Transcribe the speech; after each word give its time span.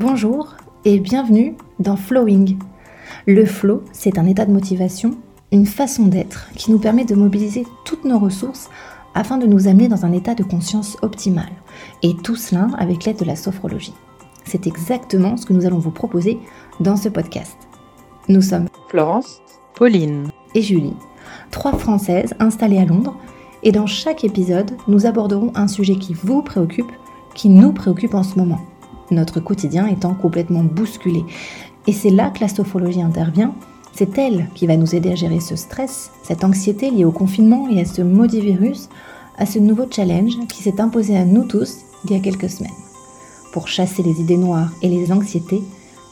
Bonjour 0.00 0.54
et 0.84 1.00
bienvenue 1.00 1.56
dans 1.80 1.96
Flowing. 1.96 2.58
Le 3.26 3.44
flow, 3.44 3.82
c'est 3.92 4.18
un 4.18 4.26
état 4.26 4.46
de 4.46 4.52
motivation, 4.52 5.18
une 5.52 5.66
façon 5.66 6.06
d'être 6.06 6.48
qui 6.54 6.70
nous 6.70 6.78
permet 6.78 7.04
de 7.04 7.14
mobiliser 7.14 7.66
toutes 7.84 8.04
nos 8.04 8.18
ressources 8.18 8.70
afin 9.14 9.38
de 9.38 9.46
nous 9.46 9.68
amener 9.68 9.88
dans 9.88 10.06
un 10.06 10.12
état 10.12 10.34
de 10.34 10.44
conscience 10.44 10.96
optimal. 11.02 11.48
Et 12.02 12.16
tout 12.16 12.36
cela 12.36 12.68
avec 12.78 13.04
l'aide 13.04 13.18
de 13.18 13.24
la 13.24 13.36
sophrologie. 13.36 13.94
C'est 14.44 14.66
exactement 14.66 15.36
ce 15.36 15.46
que 15.46 15.52
nous 15.52 15.66
allons 15.66 15.78
vous 15.78 15.90
proposer 15.90 16.38
dans 16.80 16.96
ce 16.96 17.08
podcast. 17.08 17.56
Nous 18.28 18.42
sommes 18.42 18.68
Florence, 18.88 19.42
Pauline 19.74 20.30
Julie, 20.62 20.96
trois 21.50 21.72
Françaises 21.72 22.34
installées 22.38 22.78
à 22.78 22.84
Londres, 22.84 23.16
et 23.62 23.72
dans 23.72 23.86
chaque 23.86 24.24
épisode, 24.24 24.70
nous 24.86 25.06
aborderons 25.06 25.52
un 25.54 25.68
sujet 25.68 25.96
qui 25.96 26.14
vous 26.14 26.42
préoccupe, 26.42 26.92
qui 27.34 27.48
nous 27.48 27.72
préoccupe 27.72 28.14
en 28.14 28.22
ce 28.22 28.38
moment 28.38 28.60
notre 29.10 29.40
quotidien 29.40 29.86
étant 29.86 30.14
complètement 30.14 30.62
bousculé. 30.62 31.24
Et 31.86 31.92
c'est 31.92 32.10
là 32.10 32.30
que 32.30 32.40
la 32.40 32.48
sophrologie 32.48 33.02
intervient. 33.02 33.54
C'est 33.92 34.18
elle 34.18 34.48
qui 34.54 34.66
va 34.66 34.76
nous 34.76 34.94
aider 34.94 35.10
à 35.10 35.14
gérer 35.14 35.40
ce 35.40 35.56
stress, 35.56 36.10
cette 36.22 36.44
anxiété 36.44 36.90
liée 36.90 37.04
au 37.04 37.10
confinement 37.10 37.68
et 37.68 37.80
à 37.80 37.84
ce 37.84 38.02
maudit 38.02 38.40
virus, 38.40 38.88
à 39.38 39.46
ce 39.46 39.58
nouveau 39.58 39.86
challenge 39.90 40.38
qui 40.48 40.62
s'est 40.62 40.80
imposé 40.80 41.16
à 41.16 41.24
nous 41.24 41.44
tous 41.44 41.78
il 42.04 42.12
y 42.12 42.14
a 42.14 42.20
quelques 42.20 42.50
semaines. 42.50 42.70
Pour 43.52 43.66
chasser 43.66 44.02
les 44.02 44.20
idées 44.20 44.36
noires 44.36 44.70
et 44.82 44.88
les 44.88 45.10
anxiétés, 45.10 45.62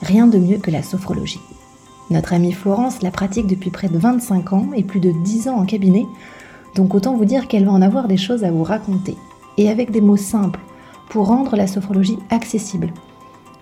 rien 0.01 0.27
de 0.27 0.39
mieux 0.39 0.59
que 0.59 0.71
la 0.71 0.83
sophrologie. 0.83 1.41
Notre 2.11 2.35
amie 2.35 2.53
Florence 2.53 3.03
la 3.03 3.11
pratique 3.11 3.47
depuis 3.47 3.71
près 3.71 3.89
de 3.89 3.99
25 3.99 4.53
ans 4.53 4.69
et 4.75 4.85
plus 4.85 5.01
de 5.01 5.11
10 5.11 5.49
ans 5.49 5.57
en 5.57 5.67
cabinet, 5.67 6.07
donc 6.75 6.95
autant 6.95 7.17
vous 7.17 7.25
dire 7.25 7.49
qu'elle 7.49 7.65
va 7.65 7.73
en 7.73 7.83
avoir 7.83 8.07
des 8.07 8.17
choses 8.17 8.45
à 8.45 8.51
vous 8.51 8.63
raconter. 8.63 9.17
Et 9.59 9.71
avec 9.71 9.91
des 9.91 10.01
mots 10.01 10.17
simples, 10.17 10.61
pour 11.09 11.27
rendre 11.27 11.57
la 11.57 11.67
sophrologie 11.67 12.19
accessible. 12.31 12.93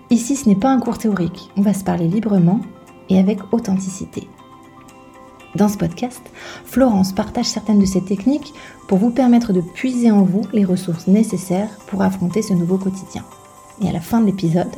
Ici, 0.09 0.35
ce 0.35 0.47
n'est 0.47 0.55
pas 0.55 0.69
un 0.69 0.79
cours 0.79 0.97
théorique, 0.97 1.49
on 1.57 1.61
va 1.61 1.73
se 1.73 1.83
parler 1.83 2.07
librement 2.07 2.59
et 3.09 3.17
avec 3.17 3.39
authenticité. 3.51 4.27
Dans 5.55 5.69
ce 5.69 5.77
podcast, 5.77 6.21
Florence 6.65 7.13
partage 7.13 7.45
certaines 7.45 7.79
de 7.79 7.85
ses 7.85 8.03
techniques 8.03 8.53
pour 8.87 8.97
vous 8.97 9.09
permettre 9.09 9.53
de 9.53 9.61
puiser 9.61 10.11
en 10.11 10.23
vous 10.23 10.41
les 10.51 10.65
ressources 10.65 11.07
nécessaires 11.07 11.69
pour 11.87 12.01
affronter 12.01 12.41
ce 12.41 12.53
nouveau 12.53 12.77
quotidien. 12.77 13.23
Et 13.81 13.87
à 13.87 13.93
la 13.93 14.01
fin 14.01 14.19
de 14.19 14.25
l'épisode, 14.25 14.75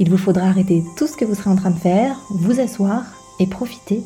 il 0.00 0.10
vous 0.10 0.16
faudra 0.16 0.46
arrêter 0.46 0.82
tout 0.96 1.06
ce 1.06 1.16
que 1.16 1.26
vous 1.26 1.34
serez 1.34 1.50
en 1.50 1.56
train 1.56 1.70
de 1.70 1.78
faire, 1.78 2.16
vous 2.30 2.58
asseoir 2.58 3.04
et 3.38 3.46
profiter, 3.46 4.02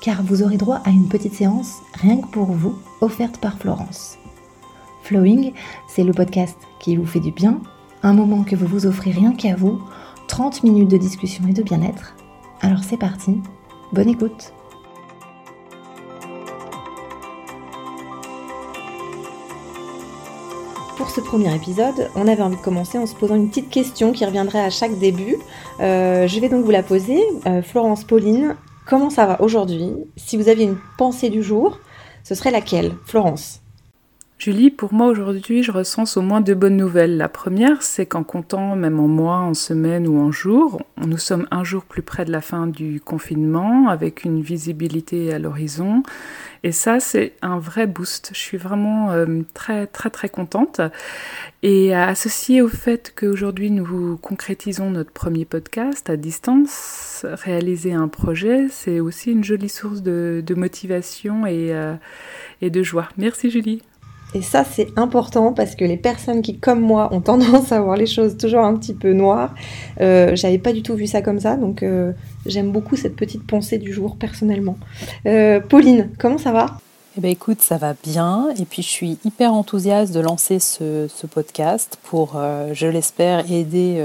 car 0.00 0.22
vous 0.22 0.42
aurez 0.42 0.56
droit 0.56 0.80
à 0.84 0.90
une 0.90 1.08
petite 1.08 1.34
séance 1.34 1.76
rien 1.92 2.20
que 2.20 2.26
pour 2.28 2.46
vous, 2.46 2.74
offerte 3.02 3.36
par 3.38 3.58
Florence. 3.58 4.18
Flowing, 5.02 5.52
c'est 5.86 6.02
le 6.02 6.12
podcast 6.12 6.56
qui 6.80 6.96
vous 6.96 7.06
fait 7.06 7.20
du 7.20 7.30
bien, 7.30 7.60
un 8.02 8.14
moment 8.14 8.42
que 8.42 8.56
vous 8.56 8.66
vous 8.66 8.86
offrez 8.86 9.10
rien 9.10 9.34
qu'à 9.34 9.54
vous, 9.54 9.80
30 10.28 10.62
minutes 10.64 10.90
de 10.90 10.96
discussion 10.96 11.46
et 11.46 11.52
de 11.52 11.62
bien-être. 11.62 12.16
Alors 12.62 12.82
c'est 12.82 12.96
parti, 12.96 13.38
bonne 13.92 14.08
écoute 14.08 14.54
Pour 21.04 21.12
ce 21.12 21.20
premier 21.20 21.54
épisode, 21.54 22.08
on 22.14 22.26
avait 22.26 22.40
envie 22.40 22.56
de 22.56 22.62
commencer 22.62 22.96
en 22.96 23.04
se 23.04 23.14
posant 23.14 23.34
une 23.34 23.50
petite 23.50 23.68
question 23.68 24.12
qui 24.12 24.24
reviendrait 24.24 24.64
à 24.64 24.70
chaque 24.70 24.98
début. 24.98 25.36
Euh, 25.80 26.26
je 26.26 26.40
vais 26.40 26.48
donc 26.48 26.64
vous 26.64 26.70
la 26.70 26.82
poser. 26.82 27.22
Euh, 27.44 27.60
Florence 27.60 28.04
Pauline, 28.04 28.56
comment 28.86 29.10
ça 29.10 29.26
va 29.26 29.42
aujourd'hui? 29.42 29.90
Si 30.16 30.38
vous 30.38 30.48
aviez 30.48 30.64
une 30.64 30.78
pensée 30.96 31.28
du 31.28 31.42
jour, 31.42 31.78
ce 32.22 32.34
serait 32.34 32.50
laquelle? 32.50 32.92
Florence 33.04 33.60
Julie, 34.38 34.70
pour 34.70 34.92
moi 34.92 35.06
aujourd'hui, 35.08 35.62
je 35.62 35.72
recense 35.72 36.16
au 36.16 36.22
moins 36.22 36.40
deux 36.40 36.54
bonnes 36.54 36.76
nouvelles. 36.76 37.16
La 37.16 37.28
première, 37.28 37.82
c'est 37.82 38.06
qu'en 38.06 38.24
comptant, 38.24 38.74
même 38.74 38.98
en 38.98 39.06
mois, 39.06 39.38
en 39.38 39.54
semaines 39.54 40.08
ou 40.08 40.18
en 40.18 40.32
jours, 40.32 40.80
nous 40.98 41.18
sommes 41.18 41.46
un 41.50 41.64
jour 41.64 41.84
plus 41.84 42.02
près 42.02 42.24
de 42.24 42.32
la 42.32 42.40
fin 42.40 42.66
du 42.66 43.00
confinement, 43.00 43.88
avec 43.88 44.24
une 44.24 44.40
visibilité 44.40 45.32
à 45.32 45.38
l'horizon. 45.38 46.02
Et 46.64 46.72
ça, 46.72 46.98
c'est 46.98 47.34
un 47.42 47.58
vrai 47.58 47.86
boost. 47.86 48.30
Je 48.32 48.38
suis 48.38 48.56
vraiment 48.56 49.10
euh, 49.10 49.42
très, 49.52 49.86
très, 49.86 50.08
très 50.08 50.30
contente. 50.30 50.80
Et 51.62 51.94
associé 51.94 52.62
au 52.62 52.68
fait 52.68 53.12
qu'aujourd'hui, 53.14 53.70
nous 53.70 54.16
concrétisons 54.16 54.90
notre 54.90 55.12
premier 55.12 55.44
podcast 55.44 56.08
à 56.08 56.16
distance, 56.16 57.26
réaliser 57.28 57.92
un 57.92 58.08
projet, 58.08 58.68
c'est 58.70 58.98
aussi 58.98 59.32
une 59.32 59.44
jolie 59.44 59.68
source 59.68 60.02
de, 60.02 60.42
motivation 60.56 61.44
euh, 61.46 61.96
et 62.62 62.70
de 62.70 62.82
joie. 62.82 63.10
Merci 63.18 63.50
Julie. 63.50 63.82
Et 64.34 64.42
ça, 64.42 64.64
c'est 64.64 64.88
important 64.96 65.52
parce 65.52 65.76
que 65.76 65.84
les 65.84 65.96
personnes 65.96 66.42
qui, 66.42 66.58
comme 66.58 66.80
moi, 66.80 67.08
ont 67.12 67.20
tendance 67.20 67.70
à 67.70 67.80
voir 67.80 67.96
les 67.96 68.06
choses 68.06 68.36
toujours 68.36 68.64
un 68.64 68.76
petit 68.76 68.92
peu 68.92 69.12
noires, 69.12 69.54
euh, 70.00 70.34
j'avais 70.34 70.58
pas 70.58 70.72
du 70.72 70.82
tout 70.82 70.94
vu 70.94 71.06
ça 71.06 71.22
comme 71.22 71.38
ça. 71.38 71.56
Donc, 71.56 71.82
euh, 71.82 72.12
j'aime 72.44 72.72
beaucoup 72.72 72.96
cette 72.96 73.14
petite 73.14 73.46
pensée 73.46 73.78
du 73.78 73.92
jour, 73.92 74.16
personnellement. 74.16 74.76
Euh, 75.26 75.60
Pauline, 75.60 76.10
comment 76.18 76.38
ça 76.38 76.50
va? 76.50 76.78
Eh 77.16 77.20
ben 77.20 77.30
écoute, 77.30 77.62
ça 77.62 77.76
va 77.76 77.94
bien. 78.02 78.48
Et 78.58 78.64
puis, 78.64 78.82
je 78.82 78.88
suis 78.88 79.18
hyper 79.24 79.52
enthousiaste 79.52 80.12
de 80.12 80.18
lancer 80.18 80.58
ce, 80.58 81.06
ce 81.06 81.28
podcast 81.28 81.96
pour, 82.02 82.36
je 82.72 82.88
l'espère, 82.88 83.48
aider 83.52 84.04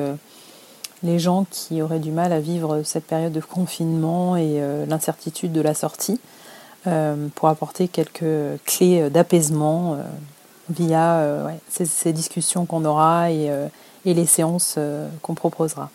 les 1.01 1.17
gens 1.17 1.47
qui 1.49 1.81
auraient 1.81 1.97
du 1.97 2.11
mal 2.11 2.31
à 2.31 2.39
vivre 2.39 2.83
cette 2.83 3.05
période 3.05 3.33
de 3.33 3.39
confinement 3.41 4.37
et 4.37 4.61
l'incertitude 4.87 5.51
de 5.51 5.61
la 5.61 5.73
sortie. 5.73 6.19
Euh, 6.87 7.27
pour 7.35 7.49
apporter 7.49 7.89
quelques 7.89 8.23
clés 8.65 9.09
d'apaisement 9.09 9.95
euh, 9.95 10.03
via 10.69 11.15
euh, 11.15 11.49
ces, 11.67 12.13
discussions 12.13 12.65
qu'on 12.65 12.85
aura 12.85 13.31
et, 13.31 13.49
les 14.05 14.25
séances 14.25 14.79
qu'on 15.21 15.33
proposera. 15.33 15.89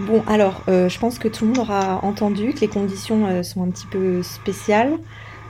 Bon, 0.00 0.24
alors, 0.26 0.62
je 0.66 0.98
pense 0.98 1.18
que 1.18 1.28
tout 1.28 1.44
le 1.44 1.52
monde 1.52 1.60
aura 1.60 2.00
entendu 2.02 2.52
que 2.52 2.60
les 2.60 2.68
conditions 2.68 3.42
sont 3.44 3.62
un 3.62 3.70
petit 3.70 3.86
peu 3.86 4.22
spéciales. 4.22 4.98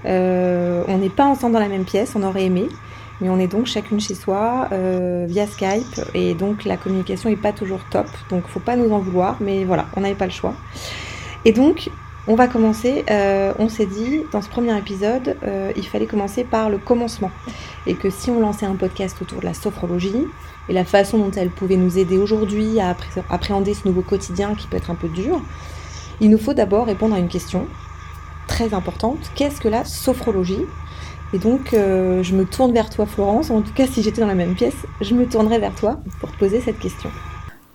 on 0.05 0.99
n'est 0.99 1.11
pas 1.11 1.25
ensemble 1.25 1.55
dans 1.55 1.59
la 1.59 1.69
même 1.69 1.85
pièce, 1.85 2.13
on 2.15 2.23
aurait 2.23 2.45
aimé, 2.45 2.69
mais 3.21 3.31
on 3.31 3.39
est 3.39 3.49
donc 3.49 3.67
chacune 3.67 3.99
chez 3.99 4.15
soi 4.15 4.69
via 5.27 5.47
Skype 5.47 6.01
et 6.15 6.35
donc 6.35 6.65
la 6.65 6.77
communication 6.77 7.31
n'est 7.31 7.37
pas 7.37 7.53
toujours 7.53 7.81
top, 7.91 8.07
donc 8.31 8.47
faut 8.47 8.61
pas 8.61 8.77
nous 8.77 8.93
en 8.93 8.99
vouloir, 8.99 9.39
mais 9.41 9.65
voilà, 9.65 9.87
on 9.97 10.03
n'avait 10.03 10.15
pas 10.15 10.27
le 10.27 10.33
choix. 10.33 10.55
Et 11.45 11.53
donc, 11.53 11.91
on 12.29 12.37
va 12.37 12.47
commencer, 12.47 13.05
euh, 13.11 13.53
on 13.59 13.69
s'est 13.69 13.87
dit 13.87 14.23
dans 14.33 14.43
ce 14.43 14.49
premier 14.49 14.77
épisode, 14.79 15.37
euh, 15.45 15.73
il 15.77 15.87
fallait 15.87 16.07
commencer 16.07 16.45
par 16.45 16.71
le 16.71 16.79
commencement. 16.79 17.33
Et 17.87 17.95
que 17.95 18.11
si 18.11 18.31
on 18.31 18.39
lançait 18.39 18.67
un 18.67 18.77
podcast 18.77 19.21
autour 19.21 19.41
de 19.41 19.45
la 19.45 19.55
sophrologie 19.55 20.27
et 20.69 20.73
la 20.73 20.85
façon 20.85 21.19
dont 21.19 21.33
elle 21.33 21.51
pouvait 21.51 21.77
nous 21.77 21.99
aider 21.99 22.19
aujourd'hui 22.19 22.79
à 22.79 22.97
appréhender 23.29 23.75
ce 23.75 23.89
nouveau 23.89 24.03
quotidien 24.03 24.55
qui 24.55 24.69
peut 24.69 24.77
être 24.77 24.91
un 24.91 24.95
peu 24.95 25.09
dur, 25.09 25.41
il 26.21 26.31
nous 26.31 26.39
faut 26.39 26.55
d'abord 26.55 26.87
répondre 26.87 27.17
à 27.17 27.19
une 27.19 27.29
question 27.29 27.67
très 28.47 28.73
importante. 28.73 29.19
Qu'est-ce 29.35 29.61
que 29.61 29.69
la 29.69 29.85
sophrologie? 29.85 30.67
Et 31.33 31.39
donc 31.39 31.75
euh, 31.75 32.23
je 32.23 32.37
me 32.37 32.45
tourne 32.45 32.73
vers 32.73 32.91
toi 32.91 33.07
Florence, 33.07 33.51
en 33.51 33.63
tout 33.63 33.73
cas 33.73 33.87
si 33.87 34.03
j'étais 34.03 34.21
dans 34.21 34.27
la 34.29 34.35
même 34.35 34.55
pièce, 34.55 34.87
je 35.01 35.15
me 35.15 35.27
tournerais 35.27 35.59
vers 35.59 35.75
toi 35.75 35.99
pour 36.21 36.31
te 36.31 36.39
poser 36.39 36.61
cette 36.61 36.79
question. 36.79 37.11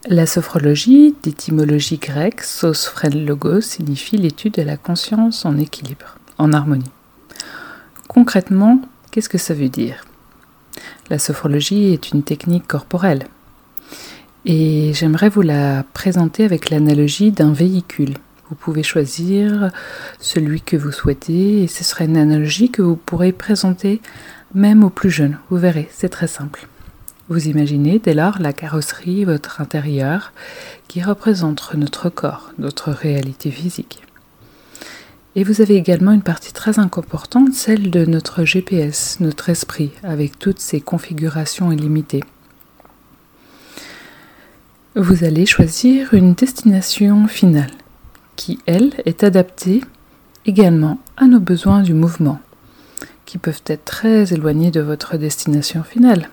La 0.09 0.25
sophrologie, 0.25 1.13
d'étymologie 1.21 1.97
grecque, 1.97 2.41
sosphren 2.41 3.25
logo, 3.25 3.59
signifie 3.59 4.15
l'étude 4.15 4.53
de 4.53 4.61
la 4.61 4.77
conscience 4.77 5.43
en 5.43 5.57
équilibre, 5.57 6.17
en 6.37 6.53
harmonie. 6.53 6.91
Concrètement, 8.07 8.81
qu'est-ce 9.11 9.27
que 9.27 9.37
ça 9.37 9.53
veut 9.53 9.67
dire? 9.67 10.05
La 11.09 11.19
sophrologie 11.19 11.91
est 11.91 12.11
une 12.11 12.23
technique 12.23 12.67
corporelle. 12.67 13.27
Et 14.45 14.93
j'aimerais 14.93 15.27
vous 15.27 15.41
la 15.41 15.83
présenter 15.93 16.45
avec 16.45 16.69
l'analogie 16.69 17.33
d'un 17.33 17.51
véhicule. 17.51 18.13
Vous 18.49 18.55
pouvez 18.55 18.83
choisir 18.83 19.71
celui 20.21 20.61
que 20.61 20.77
vous 20.77 20.93
souhaitez 20.93 21.63
et 21.63 21.67
ce 21.67 21.83
serait 21.83 22.05
une 22.05 22.15
analogie 22.15 22.71
que 22.71 22.81
vous 22.81 22.95
pourrez 22.95 23.33
présenter 23.33 24.01
même 24.55 24.85
aux 24.85 24.89
plus 24.89 25.11
jeunes. 25.11 25.37
Vous 25.49 25.57
verrez, 25.57 25.89
c'est 25.91 26.07
très 26.07 26.27
simple. 26.27 26.65
Vous 27.29 27.49
imaginez 27.49 27.99
dès 27.99 28.13
lors 28.13 28.39
la 28.39 28.53
carrosserie, 28.53 29.25
votre 29.25 29.59
intérieur, 29.59 30.31
qui 30.87 31.03
représente 31.03 31.73
notre 31.73 32.09
corps, 32.09 32.51
notre 32.57 32.91
réalité 32.91 33.51
physique. 33.51 34.01
Et 35.35 35.43
vous 35.43 35.61
avez 35.61 35.75
également 35.75 36.13
une 36.13 36.21
partie 36.21 36.53
très 36.53 36.79
importante, 36.79 37.53
celle 37.53 37.91
de 37.91 38.05
notre 38.05 38.45
GPS, 38.45 39.17
notre 39.19 39.49
esprit, 39.49 39.91
avec 40.03 40.39
toutes 40.39 40.59
ses 40.59 40.79
configurations 40.79 41.71
illimitées. 41.71 42.23
Vous 44.95 45.25
allez 45.25 45.45
choisir 45.45 46.13
une 46.13 46.33
destination 46.33 47.27
finale, 47.27 47.71
qui, 48.37 48.57
elle, 48.65 48.93
est 49.05 49.23
adaptée 49.23 49.81
également 50.45 50.99
à 51.17 51.25
nos 51.25 51.41
besoins 51.41 51.83
du 51.83 51.93
mouvement, 51.93 52.39
qui 53.25 53.37
peuvent 53.37 53.61
être 53.67 53.85
très 53.85 54.33
éloignés 54.33 54.71
de 54.71 54.81
votre 54.81 55.17
destination 55.17 55.83
finale. 55.83 56.29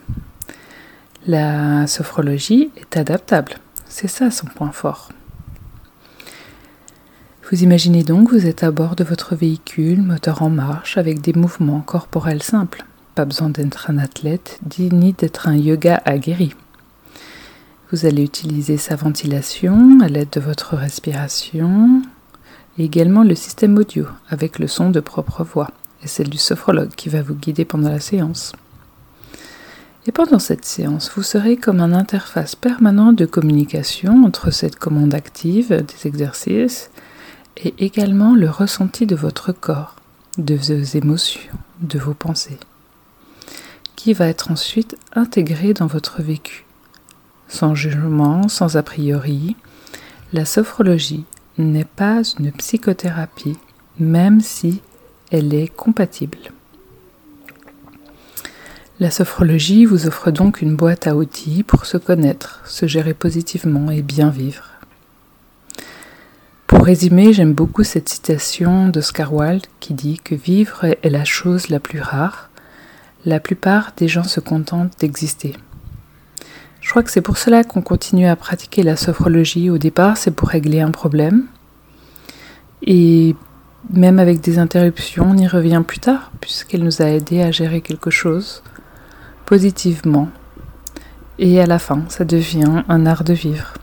La 1.27 1.87
sophrologie 1.87 2.71
est 2.77 2.99
adaptable. 2.99 3.55
C'est 3.89 4.09
ça 4.09 4.31
son 4.31 4.45
point 4.45 4.73
fort. 4.73 5.09
Vous 7.51 7.63
imaginez 7.63 8.05
donc 8.05 8.31
vous 8.31 8.47
êtes 8.47 8.63
à 8.63 8.71
bord 8.71 8.95
de 8.95 9.05
votre 9.05 9.35
véhicule, 9.35 10.03
moteur 10.03 10.43
en 10.43 10.51
marche, 10.51 10.99
avec 10.99 11.23
des 11.23 11.33
mouvements 11.33 11.81
corporels 11.81 12.43
simples. 12.43 12.85
Pas 13.15 13.25
besoin 13.25 13.49
d'être 13.49 13.89
un 13.89 13.97
athlète, 13.97 14.61
ni 14.79 15.15
d'être 15.15 15.49
un 15.49 15.57
yoga 15.57 16.03
aguerri. 16.05 16.55
Vous 17.91 18.05
allez 18.05 18.25
utiliser 18.25 18.77
sa 18.77 18.95
ventilation 18.95 20.01
à 20.03 20.09
l'aide 20.09 20.31
de 20.31 20.41
votre 20.41 20.77
respiration 20.77 22.03
et 22.77 22.85
également 22.85 23.23
le 23.23 23.35
système 23.35 23.79
audio 23.79 24.07
avec 24.29 24.59
le 24.59 24.67
son 24.67 24.91
de 24.91 25.01
propre 25.01 25.43
voix 25.43 25.71
et 26.03 26.07
celle 26.07 26.29
du 26.29 26.39
sophrologue 26.39 26.95
qui 26.95 27.09
va 27.09 27.23
vous 27.23 27.35
guider 27.35 27.65
pendant 27.65 27.89
la 27.89 28.01
séance. 28.01 28.53
Et 30.07 30.13
pendant 30.13 30.39
cette 30.39 30.65
séance, 30.65 31.11
vous 31.15 31.23
serez 31.23 31.57
comme 31.57 31.81
un 31.81 31.93
interface 31.93 32.55
permanent 32.55 33.13
de 33.13 33.25
communication 33.25 34.25
entre 34.25 34.51
cette 34.51 34.77
commande 34.77 35.15
active 35.15 35.69
des 35.71 36.07
exercices 36.07 36.91
et 37.57 37.75
également 37.79 38.35
le 38.35 38.51
ressenti 38.51 39.07
de 39.07 39.17
votre 39.17 39.53
corps, 39.53 39.97
de 40.37 40.55
vos 40.55 40.99
émotions, 40.99 41.53
de 41.81 41.99
vos 41.99 42.15
pensées, 42.15 42.59
qui 43.97 44.13
va 44.13 44.29
être 44.29 44.51
ensuite 44.51 44.97
intégré 45.15 45.73
dans 45.73 45.87
votre 45.87 46.21
vécu 46.21 46.65
sans 47.55 47.75
jugement, 47.75 48.49
sans 48.49 48.77
a 48.77 48.83
priori. 48.83 49.57
La 50.33 50.45
sophrologie 50.45 51.25
n'est 51.59 51.85
pas 51.85 52.23
une 52.39 52.53
psychothérapie, 52.53 53.57
même 53.99 54.41
si 54.41 54.81
elle 55.31 55.55
est 55.55 55.69
compatible. 55.69 56.39
La 59.01 59.11
sophrologie 59.11 59.87
vous 59.87 60.07
offre 60.07 60.31
donc 60.31 60.63
une 60.63 60.77
boîte 60.77 61.09
à 61.09 61.17
outils 61.17 61.65
pour 61.65 61.85
se 61.85 61.97
connaître, 61.97 62.61
se 62.65 62.87
gérer 62.87 63.13
positivement 63.13 63.91
et 63.91 64.03
bien 64.03 64.31
vivre. 64.31 64.67
Pour 66.69 66.85
résumer, 66.85 67.33
j'aime 67.33 67.55
beaucoup 67.55 67.83
cette 67.83 68.09
citation 68.09 68.89
d'Oscar 68.89 69.35
Wilde 69.35 69.67
qui 69.81 69.95
dit 69.95 70.21
que 70.23 70.37
vivre 70.37 70.85
est 70.85 71.11
la 71.11 71.25
chose 71.25 71.71
la 71.71 71.81
plus 71.81 72.01
rare. 72.01 72.51
La 73.25 73.41
plupart 73.41 73.91
des 73.97 74.07
gens 74.07 74.23
se 74.23 74.39
contentent 74.39 74.97
d'exister. 75.01 75.55
Je 76.81 76.91
crois 76.91 77.03
que 77.03 77.11
c'est 77.11 77.21
pour 77.21 77.37
cela 77.39 77.65
qu'on 77.65 77.83
continue 77.83 78.29
à 78.29 78.37
pratiquer 78.37 78.85
la 78.85 78.95
sophrologie. 78.95 79.71
Au 79.71 79.79
départ, 79.79 80.17
c'est 80.17 80.31
pour 80.31 80.51
régler 80.51 80.81
un 80.81 80.93
problème. 80.93 81.47
Et 82.87 83.35
même 83.91 84.21
avec 84.21 84.41
des 84.41 84.61
interruptions, 84.61 85.31
on 85.31 85.37
y 85.37 85.49
revient 85.49 85.83
plus 85.85 85.99
tard, 85.99 86.31
puisqu'elle 86.41 86.85
nous 86.85 87.03
a 87.03 87.07
aidé 87.07 87.43
à 87.43 87.51
gérer 87.51 87.81
quelque 87.81 88.11
chose 88.11 88.63
positivement. 89.47 90.29
Et 91.39 91.61
à 91.61 91.67
la 91.67 91.79
fin, 91.79 92.03
ça 92.09 92.25
devient 92.25 92.83
un 92.89 93.07
art 93.07 93.25
de 93.25 93.33
vivre. 93.33 93.75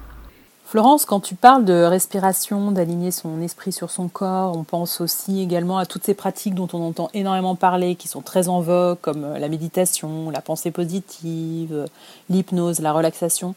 Florence, 0.66 1.04
quand 1.04 1.19
tu 1.19 1.36
parles 1.36 1.66
de 1.66 1.84
respiration, 1.84 2.72
d'aligner 2.72 3.12
son 3.12 3.42
esprit 3.42 3.74
sur 3.74 3.92
son 3.92 4.08
corps, 4.08 4.58
on 4.58 4.63
pense 4.63 5.02
aussi 5.02 5.42
également 5.42 5.78
à 5.78 5.86
toutes 5.86 6.06
ces 6.06 6.13
pratiques 6.13 6.56
dont 6.56 6.69
on 6.72 6.88
entend 6.88 7.10
énormément 7.13 7.56
parler, 7.56 7.96
qui 7.96 8.08
sont 8.08 8.22
très 8.22 8.48
en 8.48 8.62
vogue, 8.62 8.98
comme 9.02 9.25
euh, 9.25 9.38
la 9.38 9.50
méditation, 9.50 10.30
la 10.30 10.40
pensée 10.40 10.72
positive, 10.72 11.88
l'hypnose, 12.30 12.80
la 12.80 12.94
relaxation. 12.94 13.54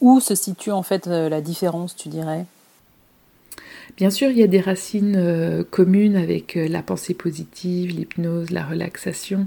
Où 0.00 0.18
se 0.18 0.34
situe 0.34 0.72
en 0.72 0.82
fait 0.82 1.06
euh, 1.06 1.28
la 1.28 1.40
différence, 1.40 1.94
tu 1.94 2.08
dirais? 2.08 2.44
Bien 3.98 4.10
sûr, 4.10 4.30
il 4.30 4.38
y 4.38 4.44
a 4.44 4.46
des 4.46 4.60
racines 4.60 5.16
euh, 5.16 5.64
communes 5.68 6.14
avec 6.14 6.56
euh, 6.56 6.68
la 6.68 6.84
pensée 6.84 7.14
positive, 7.14 7.90
l'hypnose, 7.90 8.52
la 8.52 8.64
relaxation, 8.64 9.46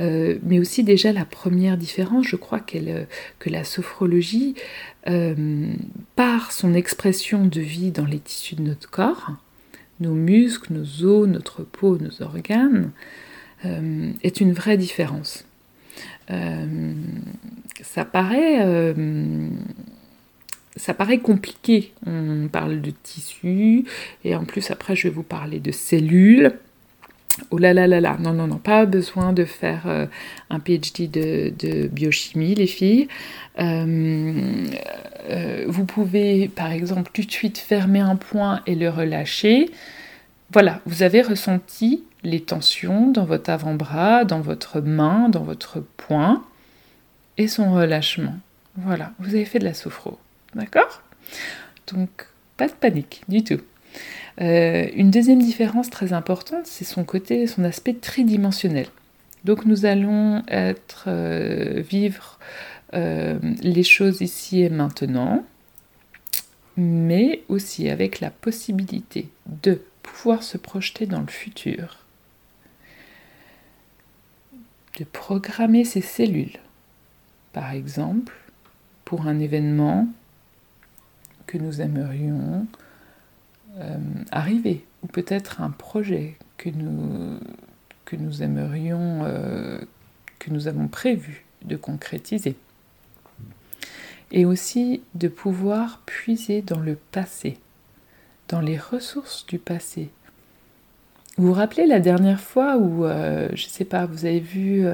euh, 0.00 0.38
mais 0.42 0.58
aussi 0.58 0.84
déjà 0.84 1.12
la 1.12 1.26
première 1.26 1.76
différence, 1.76 2.26
je 2.26 2.36
crois 2.36 2.60
que 2.60 2.78
la 3.50 3.64
sophrologie, 3.64 4.54
par 6.16 6.52
son 6.52 6.72
expression 6.72 7.44
de 7.44 7.60
vie 7.60 7.90
dans 7.90 8.06
les 8.06 8.20
tissus 8.20 8.54
de 8.54 8.62
notre 8.62 8.88
corps, 8.88 9.32
nos 9.98 10.14
muscles, 10.14 10.72
nos 10.72 11.04
os, 11.04 11.28
notre 11.28 11.62
peau, 11.62 11.98
nos 11.98 12.22
organes, 12.22 12.92
est 13.64 14.40
une 14.40 14.52
vraie 14.52 14.78
différence. 14.78 15.44
ça 17.82 18.04
paraît 18.04 18.94
ça 20.76 20.94
paraît 20.94 21.18
compliqué. 21.18 21.92
On 22.06 22.48
parle 22.48 22.80
de 22.80 22.92
tissu, 23.02 23.84
et 24.24 24.34
en 24.34 24.44
plus 24.44 24.70
après 24.70 24.96
je 24.96 25.08
vais 25.08 25.14
vous 25.14 25.22
parler 25.22 25.60
de 25.60 25.72
cellules. 25.72 26.52
Oh 27.50 27.58
là 27.58 27.72
là 27.72 27.86
là 27.86 28.00
là, 28.00 28.16
non, 28.18 28.32
non, 28.32 28.46
non, 28.46 28.58
pas 28.58 28.86
besoin 28.86 29.32
de 29.32 29.44
faire 29.44 29.82
euh, 29.86 30.06
un 30.50 30.58
PhD 30.58 31.08
de, 31.08 31.86
biochimie, 31.86 32.54
les 32.54 32.66
filles. 32.66 33.08
Euh, 33.60 34.66
euh, 35.28 35.64
vous 35.68 35.84
pouvez, 35.84 36.48
par 36.48 36.72
exemple, 36.72 37.10
tout 37.14 37.22
de 37.22 37.30
suite 37.30 37.58
fermer 37.58 38.00
un 38.00 38.16
point 38.16 38.60
et 38.66 38.74
le 38.74 38.90
relâcher. 38.90 39.70
Voilà, 40.52 40.80
vous 40.86 41.02
avez 41.02 41.22
ressenti 41.22 42.04
les 42.24 42.40
tensions 42.40 43.10
dans 43.10 43.24
votre 43.24 43.50
avant-bras, 43.50 44.24
dans 44.24 44.40
votre 44.40 44.80
main, 44.80 45.28
dans 45.28 45.44
votre 45.44 45.82
poing, 45.96 46.44
et 47.38 47.48
son 47.48 47.72
relâchement. 47.72 48.34
Voilà, 48.76 49.12
vous 49.20 49.34
avez 49.34 49.44
fait 49.44 49.60
de 49.60 49.64
la 49.64 49.74
sophro. 49.74 50.18
D'accord? 50.54 51.02
Donc, 51.92 52.26
pas 52.56 52.68
de 52.68 52.72
panique 52.72 53.22
du 53.28 53.42
tout. 53.42 53.60
Euh, 54.40 54.88
une 54.94 55.10
deuxième 55.10 55.40
différence 55.40 55.90
très 55.90 56.12
importante, 56.12 56.66
c'est 56.66 56.84
son 56.84 57.04
côté, 57.04 57.46
son 57.46 57.64
aspect 57.64 57.94
tridimensionnel. 57.94 58.86
Donc 59.44 59.64
nous 59.64 59.86
allons 59.86 60.42
être 60.48 61.04
euh, 61.06 61.82
vivre 61.88 62.38
euh, 62.94 63.38
les 63.62 63.82
choses 63.82 64.20
ici 64.20 64.62
et 64.62 64.70
maintenant, 64.70 65.44
mais 66.76 67.42
aussi 67.48 67.88
avec 67.88 68.20
la 68.20 68.30
possibilité 68.30 69.28
de 69.46 69.80
pouvoir 70.02 70.42
se 70.42 70.58
projeter 70.58 71.06
dans 71.06 71.20
le 71.20 71.26
futur, 71.26 71.98
de 74.98 75.04
programmer 75.04 75.84
ses 75.84 76.00
cellules, 76.00 76.58
par 77.52 77.72
exemple, 77.72 78.34
pour 79.04 79.26
un 79.26 79.38
événement 79.38 80.08
que 81.50 81.58
nous 81.58 81.80
aimerions 81.80 82.64
euh, 83.78 83.96
arriver, 84.30 84.84
ou 85.02 85.08
peut-être 85.08 85.60
un 85.60 85.70
projet 85.70 86.36
que 86.56 86.70
nous, 86.70 87.40
que 88.04 88.14
nous 88.14 88.44
aimerions, 88.44 89.24
euh, 89.24 89.80
que 90.38 90.50
nous 90.50 90.68
avons 90.68 90.86
prévu 90.86 91.44
de 91.64 91.74
concrétiser. 91.74 92.54
Et 94.30 94.44
aussi 94.44 95.02
de 95.16 95.26
pouvoir 95.26 96.02
puiser 96.06 96.62
dans 96.62 96.78
le 96.78 96.94
passé, 97.10 97.58
dans 98.48 98.60
les 98.60 98.78
ressources 98.78 99.44
du 99.46 99.58
passé. 99.58 100.08
Vous 101.36 101.48
vous 101.48 101.52
rappelez 101.52 101.86
la 101.86 101.98
dernière 101.98 102.40
fois 102.40 102.76
où, 102.76 103.04
euh, 103.04 103.48
je 103.54 103.66
ne 103.66 103.70
sais 103.70 103.84
pas, 103.84 104.06
vous 104.06 104.24
avez 104.24 104.38
vu 104.38 104.84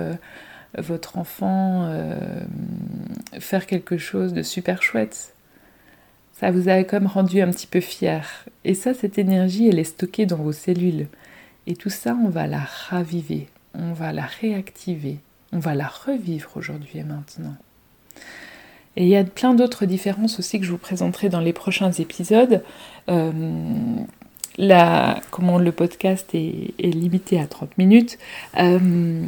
votre 0.78 1.18
enfant 1.18 1.90
faire 3.40 3.66
quelque 3.66 3.98
chose 3.98 4.32
de 4.32 4.42
super 4.42 4.82
chouette? 4.82 5.35
Ça 6.38 6.50
vous 6.50 6.68
a 6.68 6.84
comme 6.84 7.06
rendu 7.06 7.40
un 7.40 7.50
petit 7.50 7.66
peu 7.66 7.80
fier. 7.80 8.46
Et 8.64 8.74
ça, 8.74 8.92
cette 8.92 9.18
énergie, 9.18 9.68
elle 9.68 9.78
est 9.78 9.84
stockée 9.84 10.26
dans 10.26 10.36
vos 10.36 10.52
cellules. 10.52 11.08
Et 11.66 11.74
tout 11.74 11.90
ça, 11.90 12.16
on 12.22 12.28
va 12.28 12.46
la 12.46 12.60
raviver, 12.60 13.48
on 13.74 13.92
va 13.92 14.12
la 14.12 14.26
réactiver, 14.26 15.18
on 15.52 15.58
va 15.58 15.74
la 15.74 15.88
revivre 15.88 16.50
aujourd'hui 16.54 16.98
et 16.98 17.04
maintenant. 17.04 17.56
Et 18.96 19.04
il 19.04 19.08
y 19.08 19.16
a 19.16 19.24
plein 19.24 19.54
d'autres 19.54 19.86
différences 19.86 20.38
aussi 20.38 20.60
que 20.60 20.66
je 20.66 20.70
vous 20.70 20.78
présenterai 20.78 21.28
dans 21.28 21.40
les 21.40 21.52
prochains 21.52 21.92
épisodes. 21.92 22.62
Euh, 23.08 23.32
là, 24.58 25.20
comment 25.30 25.58
le 25.58 25.72
podcast 25.72 26.34
est, 26.34 26.74
limité 26.78 27.40
à 27.40 27.46
30 27.46 27.76
minutes, 27.78 28.18
euh, 28.58 29.20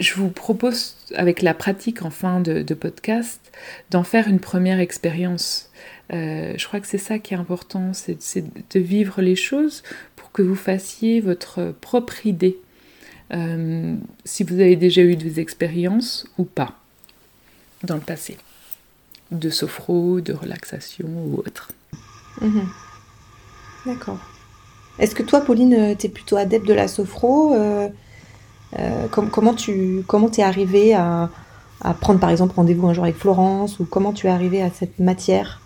je 0.00 0.14
vous 0.14 0.30
propose, 0.30 0.96
avec 1.14 1.42
la 1.42 1.54
pratique 1.54 2.02
en 2.02 2.10
fin 2.10 2.40
de, 2.40 2.74
podcast, 2.74 3.52
d'en 3.90 4.02
faire 4.02 4.28
une 4.28 4.40
première 4.40 4.80
expérience. 4.80 5.70
Euh, 6.12 6.54
je 6.56 6.66
crois 6.66 6.80
que 6.80 6.86
c'est 6.86 6.98
ça 6.98 7.18
qui 7.18 7.34
est 7.34 7.36
important, 7.36 7.92
c'est 7.92 8.18
de 8.74 8.80
vivre 8.80 9.20
les 9.20 9.36
choses 9.36 9.82
pour 10.16 10.32
que 10.32 10.42
vous 10.42 10.56
fassiez 10.56 11.20
votre 11.20 11.74
propre 11.80 12.26
idée. 12.26 12.58
Euh, 13.32 13.94
si 14.24 14.42
vous 14.42 14.54
avez 14.54 14.74
déjà 14.74 15.02
eu 15.02 15.14
des 15.14 15.38
expériences 15.38 16.26
ou 16.38 16.44
pas 16.44 16.80
dans 17.84 17.94
le 17.94 18.00
passé, 18.00 18.38
de 19.30 19.50
sophro, 19.50 20.20
de 20.20 20.32
relaxation 20.32 21.08
ou 21.08 21.36
autre. 21.38 21.70
Mhm. 22.40 22.66
D'accord. 23.86 24.18
Est-ce 24.98 25.14
que 25.14 25.22
toi, 25.22 25.40
Pauline, 25.42 25.96
tu 25.96 26.06
es 26.06 26.10
plutôt 26.10 26.36
adepte 26.36 26.66
de 26.66 26.74
la 26.74 26.88
sophro 26.88 27.54
euh, 27.54 27.88
Comment 29.10 29.54
tu 29.54 30.04
comment 30.06 30.30
es 30.30 30.42
arrivée 30.42 30.94
à, 30.94 31.28
à 31.82 31.94
prendre 31.94 32.20
par 32.20 32.30
exemple 32.30 32.54
rendez-vous 32.56 32.86
un 32.88 32.92
jour 32.92 33.04
avec 33.04 33.16
Florence 33.16 33.80
ou 33.80 33.84
comment 33.84 34.12
tu 34.12 34.26
es 34.26 34.30
arrivée 34.30 34.62
à 34.62 34.70
cette 34.70 34.98
matière? 34.98 35.60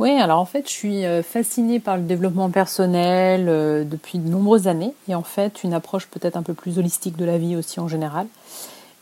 Oui, 0.00 0.12
alors 0.18 0.40
en 0.40 0.46
fait, 0.46 0.66
je 0.66 0.72
suis 0.72 1.04
euh, 1.04 1.22
fascinée 1.22 1.78
par 1.78 1.98
le 1.98 2.02
développement 2.02 2.48
personnel 2.48 3.50
euh, 3.50 3.84
depuis 3.84 4.18
de 4.18 4.26
nombreuses 4.30 4.66
années 4.66 4.94
et 5.08 5.14
en 5.14 5.22
fait, 5.22 5.62
une 5.62 5.74
approche 5.74 6.06
peut-être 6.06 6.38
un 6.38 6.42
peu 6.42 6.54
plus 6.54 6.78
holistique 6.78 7.18
de 7.18 7.26
la 7.26 7.36
vie 7.36 7.54
aussi 7.54 7.80
en 7.80 7.86
général. 7.86 8.26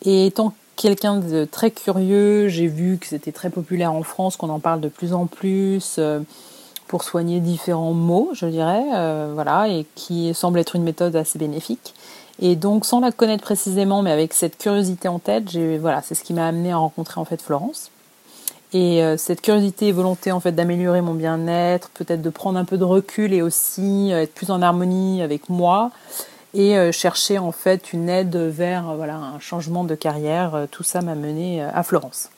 Et 0.02 0.26
étant 0.26 0.54
quelqu'un 0.74 1.18
de 1.18 1.44
très 1.44 1.70
curieux, 1.70 2.48
j'ai 2.48 2.66
vu 2.66 2.98
que 2.98 3.06
c'était 3.06 3.30
très 3.30 3.48
populaire 3.48 3.92
en 3.92 4.02
France, 4.02 4.36
qu'on 4.36 4.48
en 4.48 4.58
parle 4.58 4.80
de 4.80 4.88
plus 4.88 5.12
en 5.12 5.26
plus. 5.26 5.96
Euh, 5.98 6.20
pour 6.88 7.04
soigner 7.04 7.38
différents 7.40 7.92
maux, 7.92 8.30
je 8.32 8.46
dirais, 8.46 8.82
voilà, 9.34 9.68
et 9.68 9.84
qui 9.94 10.32
semble 10.32 10.58
être 10.58 10.74
une 10.74 10.84
méthode 10.84 11.14
assez 11.16 11.38
bénéfique. 11.38 11.92
Et 12.40 12.56
donc, 12.56 12.84
sans 12.84 13.00
la 13.00 13.10
connaître 13.10 13.42
précisément, 13.42 14.02
mais 14.02 14.12
avec 14.12 14.32
cette 14.32 14.58
curiosité 14.58 15.08
en 15.08 15.18
tête, 15.18 15.56
voilà, 15.80 16.02
c'est 16.02 16.14
ce 16.14 16.22
qui 16.22 16.34
m'a 16.34 16.46
amené 16.46 16.72
à 16.72 16.76
rencontrer 16.76 17.20
en 17.20 17.24
fait 17.24 17.42
Florence. 17.42 17.90
Et 18.72 19.02
euh, 19.02 19.16
cette 19.16 19.40
curiosité 19.40 19.88
et 19.88 19.92
volonté 19.92 20.30
en 20.30 20.40
fait 20.40 20.52
d'améliorer 20.52 21.00
mon 21.00 21.14
bien-être, 21.14 21.88
peut-être 21.90 22.20
de 22.20 22.30
prendre 22.30 22.58
un 22.58 22.66
peu 22.66 22.76
de 22.76 22.84
recul 22.84 23.32
et 23.32 23.40
aussi 23.40 24.12
euh, 24.12 24.22
être 24.22 24.34
plus 24.34 24.50
en 24.50 24.60
harmonie 24.60 25.22
avec 25.22 25.48
moi 25.48 25.90
et 26.52 26.76
euh, 26.76 26.92
chercher 26.92 27.38
en 27.38 27.52
fait 27.52 27.94
une 27.94 28.10
aide 28.10 28.36
vers 28.36 28.94
voilà 28.94 29.16
un 29.16 29.38
changement 29.38 29.84
de 29.84 29.94
carrière. 29.94 30.66
tout 30.70 30.82
ça 30.82 31.00
m'a 31.00 31.14
mené 31.14 31.62
à 31.62 31.82
Florence. 31.82 32.28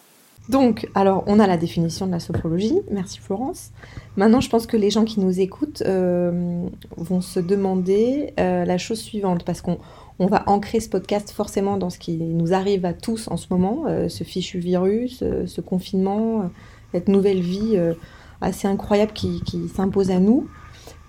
Donc, 0.48 0.88
alors, 0.94 1.22
on 1.26 1.38
a 1.38 1.46
la 1.46 1.56
définition 1.56 2.06
de 2.06 2.12
la 2.12 2.18
sophrologie. 2.18 2.80
Merci 2.90 3.20
Florence. 3.20 3.70
Maintenant, 4.16 4.40
je 4.40 4.48
pense 4.48 4.66
que 4.66 4.76
les 4.76 4.90
gens 4.90 5.04
qui 5.04 5.20
nous 5.20 5.38
écoutent 5.40 5.82
vont 5.84 7.20
se 7.20 7.38
demander 7.38 8.32
la 8.36 8.78
chose 8.78 8.98
suivante, 8.98 9.44
parce 9.44 9.60
qu'on 9.60 9.78
on 10.20 10.26
va 10.26 10.42
ancrer 10.46 10.80
ce 10.80 10.88
podcast 10.90 11.30
forcément 11.30 11.78
dans 11.78 11.88
ce 11.88 11.98
qui 11.98 12.18
nous 12.18 12.52
arrive 12.52 12.84
à 12.84 12.92
tous 12.92 13.26
en 13.28 13.38
ce 13.38 13.46
moment, 13.48 13.84
euh, 13.88 14.10
ce 14.10 14.22
fichu 14.22 14.58
virus, 14.58 15.22
euh, 15.22 15.46
ce 15.46 15.62
confinement, 15.62 16.42
euh, 16.42 16.44
cette 16.92 17.08
nouvelle 17.08 17.40
vie 17.40 17.78
assez 18.40 18.68
incroyable 18.68 19.12
qui, 19.12 19.40
s'impose 19.74 20.10
à 20.10 20.18
nous. 20.18 20.48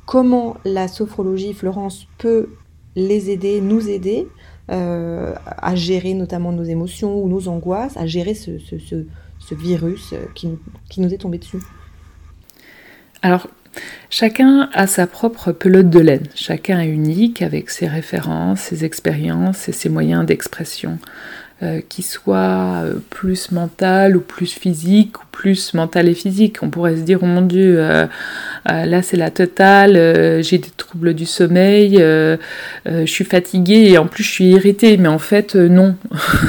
Comment 0.06 0.56
la 0.64 0.88
sophrologie, 0.88 1.54
Florence, 1.54 2.08
peut 2.20 2.50
les 2.96 3.32
aider, 3.32 3.62
nous 3.62 3.90
aider? 3.90 4.28
À 4.70 5.76
gérer 5.76 6.14
notamment 6.14 6.52
nos 6.52 6.64
émotions 6.64 7.22
ou 7.22 7.28
nos 7.28 7.48
angoisses, 7.48 7.98
à 7.98 8.06
gérer 8.06 8.34
ce, 8.34 8.52
virus 9.52 10.14
qui, 10.34 10.50
qui 10.90 11.02
nous 11.02 11.14
est 11.14 11.18
tombé 11.18 11.38
dessus 11.38 11.60
Alors, 13.22 13.48
Chacun 14.10 14.70
a 14.74 14.86
sa 14.86 15.08
propre 15.08 15.54
pelote 15.54 15.90
de 15.90 16.00
laine, 16.00 16.28
chacun 16.36 16.82
est 16.82 16.90
unique 16.90 17.42
avec 17.42 17.70
ses 17.70 17.88
références, 17.88 18.60
ses 18.60 18.84
expériences 18.84 19.70
et 19.70 19.72
ses 19.72 19.88
moyens 19.88 20.26
d'expression. 20.26 21.00
Euh, 21.64 21.80
qui 21.88 22.02
soit 22.02 22.82
euh, 22.82 22.96
plus 23.12 23.52
mental 23.52 24.18
ou 24.18 24.22
plus 24.22 24.52
physique 24.52 25.22
ou 25.22 25.26
mental 25.74 26.08
et 26.08 26.14
physique. 26.14 26.58
On 26.62 26.70
pourrait 26.70 26.96
se 26.96 27.02
dire, 27.02 27.20
oh 27.22 27.26
mon 27.26 27.42
Dieu, 27.42 27.78
euh, 27.80 28.06
là 28.66 29.02
c'est 29.02 29.18
la 29.18 29.30
totale, 29.30 29.94
j'ai 30.44 30.58
des 30.58 30.70
troubles 30.76 31.14
du 31.14 31.26
sommeil, 31.26 31.98
je 31.98 33.06
suis 33.06 33.26
fatiguée 33.26 33.90
et 33.92 33.98
en 33.98 34.06
plus 34.06 34.24
je 34.24 34.32
suis 34.32 34.50
irritée. 34.50 34.98
Mais 34.98 35.08
en 35.08 35.20
fait, 35.20 35.56
non, 35.56 35.96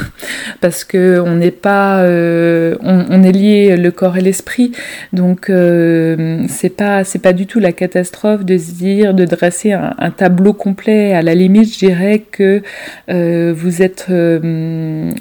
parce 0.61 0.83
que 0.83 1.19
on 1.25 1.35
n'est 1.35 1.51
pas, 1.51 2.03
on, 2.03 3.23
est 3.23 3.31
lié 3.31 3.77
le 3.77 3.91
corps 3.91 4.17
et 4.17 4.21
l'esprit, 4.21 4.71
donc 5.11 5.45
c'est 5.47 6.75
pas, 6.75 7.03
c'est 7.03 7.21
pas 7.21 7.33
du 7.33 7.47
tout 7.47 7.59
la 7.59 7.71
catastrophe 7.71 8.45
de 8.45 8.57
se 8.57 8.71
dire, 8.71 9.13
de 9.13 9.25
dresser 9.25 9.73
un, 9.73 9.93
un 9.97 10.11
tableau 10.11 10.53
complet. 10.53 11.13
À 11.13 11.21
la 11.21 11.35
limite, 11.35 11.73
je 11.73 11.79
dirais 11.79 12.23
que 12.31 12.61
vous 13.07 13.81
êtes 13.81 14.11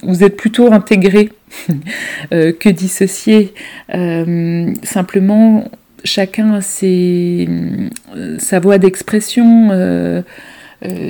vous 0.03 0.25
êtes 0.25 0.37
plutôt 0.37 0.73
intégré 0.73 1.23
euh, 1.23 1.29
que 2.31 2.69
dissocié. 2.69 3.55
Euh, 3.95 4.73
simplement, 4.83 5.71
chacun 6.05 6.55
a 6.55 6.61
ses, 6.61 7.49
euh, 8.17 8.39
sa 8.39 8.61
voie 8.61 8.79
d'expression 8.79 9.69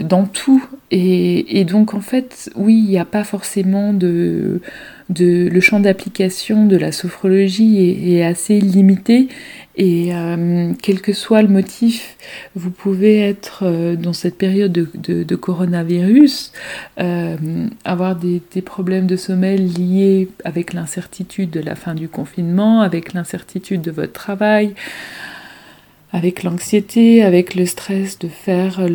dans 0.05 0.25
tout. 0.27 0.65
Et, 0.91 1.65
donc, 1.65 1.95
en 1.95 2.01
fait, 2.01 2.51
oui, 2.57 2.75
il 2.75 2.91
n'y 2.91 2.99
a 2.99 3.07
pas 3.07 3.25
forcément 3.25 3.95
de, 3.95 4.61
le 5.19 5.61
champ 5.61 5.81
d'application 5.81 6.67
de 6.67 6.77
la 6.77 6.93
sophrologie 6.93 8.13
est 8.15 8.25
assez 8.25 8.61
limité 8.61 9.29
et 9.75 10.15
euh, 10.15 10.73
quel 10.83 11.01
que 11.01 11.15
soit 11.15 11.41
le 11.41 11.49
motif, 11.49 12.17
vous 12.55 12.71
pouvez 12.71 13.21
être 13.21 13.63
euh, 13.63 13.97
dans 13.97 14.13
cette 14.13 14.37
période 14.37 14.71
de, 14.73 15.37
coronavirus, 15.37 16.53
euh, 17.01 17.37
avoir 17.85 18.17
des, 18.17 18.41
problèmes 18.63 19.07
de 19.07 19.17
sommeil 19.17 19.59
liés 19.59 20.29
avec 20.45 20.75
l'incertitude 20.75 21.51
de 21.51 21.61
la 21.61 21.75
fin 21.75 21.95
du 21.95 22.09
confinement, 22.09 22.83
avec 22.83 23.15
l'incertitude 23.15 23.81
de 23.81 23.91
votre 23.91 24.13
travail, 24.13 24.75
avec 26.13 26.43
l'anxiété, 26.43 27.23
avec 27.23 27.55
le 27.55 27.65
stress 27.65 28.19
de 28.19 28.29
faire 28.29 28.87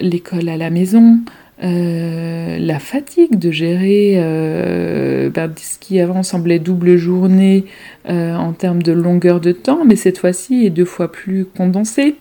l'école 0.00 0.48
à 0.48 0.56
la 0.56 0.70
maison. 0.70 1.18
Euh, 1.62 2.58
la 2.58 2.78
fatigue 2.78 3.38
de 3.38 3.50
gérer 3.50 4.16
euh, 4.16 5.30
bah, 5.30 5.48
ce 5.56 5.78
qui 5.78 5.98
avant 6.00 6.22
semblait 6.22 6.58
double 6.58 6.96
journée 6.96 7.64
euh, 8.10 8.34
en 8.34 8.52
termes 8.52 8.82
de 8.82 8.92
longueur 8.92 9.40
de 9.40 9.52
temps, 9.52 9.84
mais 9.86 9.96
cette 9.96 10.18
fois-ci 10.18 10.66
est 10.66 10.70
deux 10.70 10.84
fois 10.84 11.10
plus 11.10 11.46
condensé. 11.46 12.16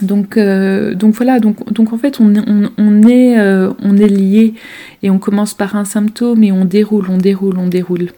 Donc, 0.00 0.38
donc 0.38 1.14
voilà, 1.14 1.40
donc, 1.40 1.70
donc 1.70 1.92
en 1.92 1.98
fait 1.98 2.20
on, 2.20 2.32
on, 2.78 3.06
est, 3.06 3.38
on 3.38 3.96
est 3.98 4.08
lié 4.08 4.54
et 5.02 5.10
on 5.10 5.18
commence 5.18 5.52
par 5.52 5.76
un 5.76 5.84
symptôme 5.84 6.42
et 6.42 6.52
on 6.52 6.64
déroule, 6.64 7.10
on 7.10 7.18
déroule, 7.18 7.58
on 7.58 7.66
déroule. 7.68 8.08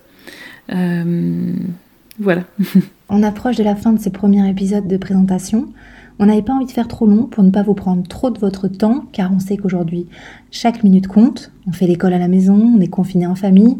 voilà. 2.21 2.45
on 3.09 3.25
approche 3.25 3.57
de 3.57 3.64
la 3.64 3.75
fin 3.75 3.93
de 3.93 4.00
ce 4.00 4.11
premier 4.11 4.49
épisode 4.49 4.87
de 4.87 4.97
présentation. 4.97 5.71
On 6.19 6.26
n'avait 6.26 6.42
pas 6.42 6.52
envie 6.52 6.66
de 6.66 6.71
faire 6.71 6.88
trop 6.88 7.07
long 7.07 7.25
pour 7.25 7.42
ne 7.42 7.50
pas 7.50 7.62
vous 7.62 7.75
prendre 7.75 8.07
trop 8.07 8.31
de 8.31 8.38
votre 8.38 8.69
temps, 8.69 9.04
car 9.12 9.33
on 9.33 9.38
sait 9.38 9.57
qu'aujourd'hui, 9.57 10.07
chaque 10.50 10.85
minute 10.85 11.09
compte. 11.09 11.52
On 11.66 11.73
fait 11.73 11.87
l'école 11.87 12.12
à 12.12 12.19
la 12.19 12.28
maison, 12.28 12.54
on 12.54 12.81
est 12.81 12.88
confiné 12.88 13.26
en 13.26 13.35
famille, 13.35 13.78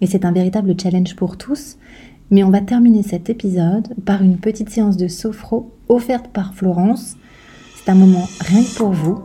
et 0.00 0.06
c'est 0.06 0.24
un 0.24 0.32
véritable 0.32 0.74
challenge 0.80 1.16
pour 1.16 1.36
tous. 1.36 1.76
Mais 2.30 2.44
on 2.44 2.50
va 2.50 2.60
terminer 2.60 3.02
cet 3.02 3.30
épisode 3.30 3.88
par 4.04 4.22
une 4.22 4.36
petite 4.36 4.70
séance 4.70 4.96
de 4.96 5.08
sophro 5.08 5.72
offerte 5.88 6.28
par 6.28 6.54
Florence. 6.54 7.16
C'est 7.76 7.90
un 7.90 7.94
moment 7.94 8.26
rien 8.40 8.62
que 8.62 8.76
pour 8.76 8.90
vous. 8.90 9.20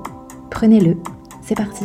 Prenez-le. 0.50 0.98
C'est 1.42 1.56
parti. 1.56 1.84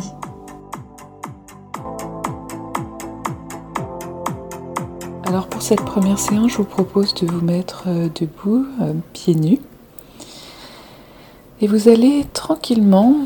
Alors 5.25 5.47
pour 5.47 5.61
cette 5.61 5.81
première 5.81 6.17
séance, 6.17 6.53
je 6.53 6.57
vous 6.57 6.63
propose 6.63 7.13
de 7.13 7.27
vous 7.27 7.45
mettre 7.45 7.83
euh, 7.87 8.09
debout, 8.19 8.65
euh, 8.81 8.93
pieds 9.13 9.35
nus. 9.35 9.59
Et 11.61 11.67
vous 11.67 11.89
allez 11.89 12.25
tranquillement 12.31 13.17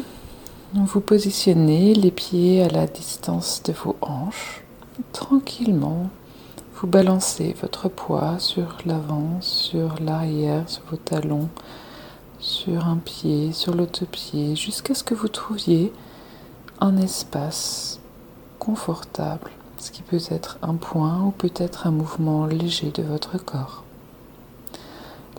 vous 0.74 1.02
positionner 1.02 1.94
les 1.94 2.10
pieds 2.10 2.63
à 2.63 2.68
la 2.68 2.88
distance 2.88 3.62
de 3.62 3.74
vos 3.74 3.96
hanches. 4.02 4.63
Tranquillement, 5.12 6.10
vous 6.75 6.88
balancez 6.88 7.56
votre 7.62 7.90
poids 7.90 8.40
sur 8.40 8.80
l'avant, 8.88 9.38
sur 9.40 9.98
l'arrière, 10.02 10.68
sur 10.68 10.82
vos 10.90 10.98
talons, 10.98 11.48
sur 12.40 12.88
un 12.88 12.98
pied, 12.98 13.52
sur 13.52 13.75
l'autre 13.75 14.06
pied, 14.06 14.56
jusqu'à 14.56 14.96
ce 14.96 15.04
que 15.04 15.13
vous 15.13 15.28
trouviez 15.28 15.94
un 16.82 16.98
espace 16.98 18.00
confortable, 18.58 19.52
ce 19.78 19.92
qui 19.92 20.02
peut 20.02 20.18
être 20.32 20.58
un 20.63 20.74
point 20.74 21.22
ou 21.24 21.30
peut-être 21.30 21.86
un 21.86 21.92
mouvement 21.92 22.48
léger 22.48 22.90
de 22.90 23.04
votre 23.04 23.38
corps 23.38 23.83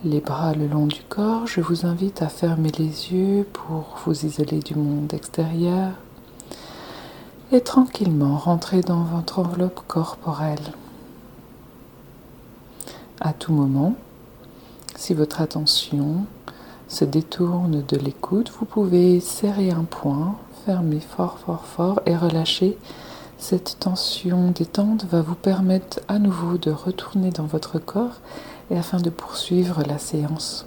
les 0.04 0.20
bras 0.20 0.52
le 0.52 0.66
long 0.66 0.86
du 0.86 1.02
corps, 1.08 1.46
je 1.46 1.60
vous 1.62 1.86
invite 1.86 2.20
à 2.20 2.28
fermer 2.28 2.70
les 2.78 3.12
yeux 3.12 3.46
pour 3.52 3.96
vous 4.04 4.26
isoler 4.26 4.58
du 4.58 4.74
monde 4.74 5.12
extérieur 5.14 5.92
et 7.52 7.62
tranquillement 7.62 8.36
rentrer 8.36 8.82
dans 8.82 9.02
votre 9.02 9.38
enveloppe 9.38 9.80
corporelle. 9.86 10.72
À 13.20 13.32
tout 13.32 13.52
moment, 13.52 13.94
si 14.94 15.14
votre 15.14 15.40
attention 15.40 16.26
se 16.88 17.06
détourne 17.06 17.82
de 17.88 17.96
l'écoute, 17.96 18.52
vous 18.58 18.66
pouvez 18.66 19.20
serrer 19.20 19.70
un 19.70 19.84
point, 19.84 20.36
fermer 20.66 21.00
fort 21.00 21.38
fort 21.38 21.64
fort 21.64 22.00
et 22.04 22.16
relâcher. 22.16 22.76
Cette 23.38 23.78
tension 23.80 24.50
détente 24.50 25.06
va 25.06 25.22
vous 25.22 25.34
permettre 25.34 26.00
à 26.08 26.18
nouveau 26.18 26.58
de 26.58 26.70
retourner 26.70 27.30
dans 27.30 27.46
votre 27.46 27.78
corps 27.78 28.20
et 28.70 28.76
afin 28.76 28.98
de 28.98 29.10
poursuivre 29.10 29.82
la 29.86 29.98
séance. 29.98 30.66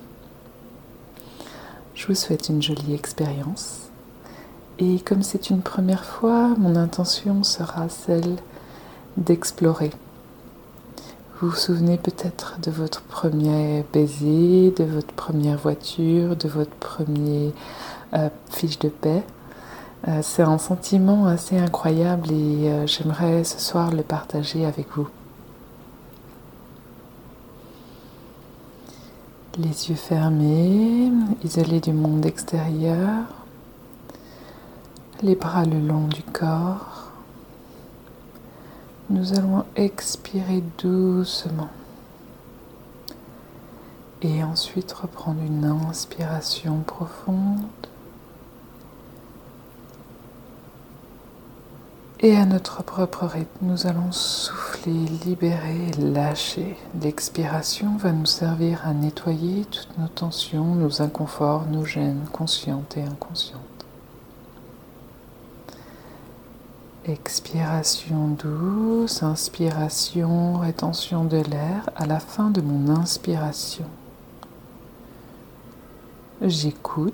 Je 1.96 2.08
vous 2.08 2.16
souhaite 2.16 2.50
une 2.50 2.62
jolie 2.62 2.94
expérience. 2.94 3.90
Et 4.80 5.00
comme 5.00 5.24
c'est 5.24 5.50
une 5.50 5.62
première 5.62 6.06
fois, 6.06 6.50
mon 6.58 6.76
intention 6.76 7.44
sera 7.44 7.90
celle 7.90 8.36
d'explorer. 9.18 9.90
Vous 11.40 11.50
vous 11.50 11.56
souvenez 11.56 11.98
peut-être 11.98 12.60
de 12.62 12.72
votre 12.72 13.02
premier 13.02 13.84
baiser, 13.94 14.72
de 14.72 14.84
votre 14.84 15.14
première 15.14 15.58
voiture, 15.58 16.36
de 16.36 16.48
votre 16.48 16.72
premier 16.72 17.54
euh, 18.14 18.30
fiche 18.50 18.80
de 18.80 18.90
paix. 18.90 19.24
Euh, 20.08 20.20
c'est 20.22 20.44
un 20.44 20.58
sentiment 20.58 21.26
assez 21.26 21.58
incroyable 21.58 22.32
et 22.32 22.70
euh, 22.70 22.88
j'aimerais 22.88 23.44
ce 23.44 23.60
soir 23.60 23.92
le 23.92 24.04
partager 24.04 24.66
avec 24.66 24.88
vous. 24.96 25.10
Les 29.58 29.90
yeux 29.90 29.96
fermés, 29.96 31.12
isolés 31.44 31.80
du 31.80 31.92
monde 31.92 32.26
extérieur, 32.26 33.26
les 35.24 35.36
bras 35.36 35.66
le 35.66 35.80
long 35.80 36.08
du 36.08 36.22
corps. 36.22 37.12
Nous 39.10 39.34
allons 39.34 39.66
expirer 39.76 40.62
doucement. 40.78 41.70
Et 44.22 44.44
ensuite 44.44 44.92
reprendre 44.92 45.42
une 45.42 45.66
inspiration 45.66 46.80
profonde. 46.80 47.87
Et 52.20 52.36
à 52.36 52.48
notre 52.48 52.82
propre 52.82 53.28
rythme, 53.28 53.48
nous 53.62 53.86
allons 53.86 54.12
souffler, 54.12 55.06
libérer, 55.24 55.92
lâcher. 56.00 56.76
L'expiration 57.00 57.96
va 57.98 58.12
nous 58.12 58.26
servir 58.26 58.82
à 58.88 58.94
nettoyer 58.94 59.66
toutes 59.66 59.96
nos 60.00 60.08
tensions, 60.08 60.74
nos 60.74 61.04
inconforts, 61.04 61.68
nos 61.68 61.86
gênes 61.86 62.26
conscientes 62.34 62.98
et 62.98 63.04
inconscientes. 63.04 63.62
Expiration 67.06 68.30
douce, 68.30 69.22
inspiration, 69.22 70.58
rétention 70.58 71.24
de 71.24 71.38
l'air 71.38 71.88
à 71.96 72.08
la 72.08 72.20
fin 72.20 72.50
de 72.50 72.62
mon 72.62 72.96
inspiration. 72.96 73.86
J'écoute 76.42 77.14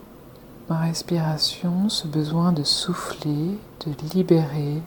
ma 0.70 0.80
respiration, 0.80 1.90
ce 1.90 2.08
besoin 2.08 2.54
de 2.54 2.64
souffler, 2.64 3.58
de 3.86 4.14
libérer 4.16 4.82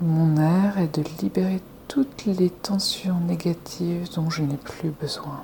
mon 0.00 0.36
air 0.36 0.78
et 0.78 0.88
de 0.88 1.02
libérer 1.22 1.60
toutes 1.88 2.24
les 2.26 2.50
tensions 2.50 3.20
négatives 3.20 4.08
dont 4.14 4.30
je 4.30 4.42
n'ai 4.42 4.56
plus 4.56 4.90
besoin. 4.90 5.42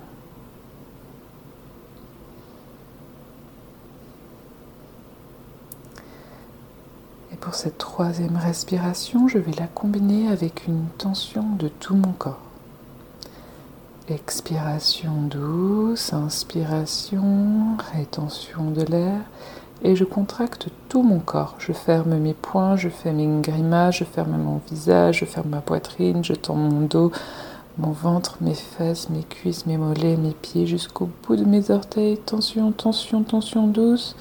Et 7.31 7.35
pour 7.35 7.55
cette 7.55 7.77
troisième 7.77 8.37
respiration, 8.37 9.27
je 9.27 9.37
vais 9.37 9.53
la 9.53 9.67
combiner 9.67 10.29
avec 10.29 10.67
une 10.67 10.85
tension 10.97 11.55
de 11.57 11.67
tout 11.67 11.95
mon 11.95 12.11
corps. 12.11 12.39
Expiration 14.09 15.13
douce, 15.23 16.11
inspiration, 16.11 17.77
rétention 17.93 18.69
de 18.71 18.83
l'air 18.83 19.21
et 19.83 19.95
je 19.95 20.05
contracte 20.05 20.69
tout 20.87 21.03
mon 21.03 21.19
corps. 21.19 21.55
Je 21.59 21.73
ferme 21.73 22.17
mes 22.17 22.33
poings, 22.33 22.77
je 22.77 22.89
fais 22.89 23.11
mes 23.11 23.27
grimaces, 23.41 23.97
je 23.97 24.03
ferme 24.05 24.37
mon 24.37 24.61
visage, 24.69 25.19
je 25.19 25.25
ferme 25.25 25.49
ma 25.49 25.61
poitrine, 25.61 26.23
je 26.23 26.33
tends 26.33 26.55
mon 26.55 26.81
dos, 26.81 27.11
mon 27.77 27.91
ventre, 27.91 28.37
mes 28.39 28.53
fesses, 28.53 29.09
mes 29.09 29.23
cuisses, 29.23 29.65
mes 29.65 29.77
mollets, 29.77 30.15
mes 30.15 30.33
pieds 30.33 30.67
jusqu'au 30.67 31.09
bout 31.27 31.35
de 31.35 31.43
mes 31.43 31.69
orteils. 31.69 32.17
Tension, 32.17 32.71
tension, 32.71 33.23
tension 33.23 33.67
douce. 33.67 34.15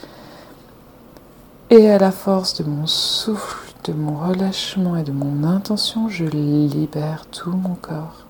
Et 1.70 1.88
à 1.90 1.98
la 1.98 2.10
force 2.10 2.60
de 2.60 2.68
mon 2.68 2.86
souffle, 2.86 3.72
de 3.84 3.92
mon 3.92 4.16
relâchement 4.16 4.96
et 4.96 5.04
de 5.04 5.12
mon 5.12 5.44
intention, 5.44 6.08
je 6.08 6.24
libère 6.24 7.26
tout 7.30 7.52
mon 7.52 7.74
corps. 7.74 8.26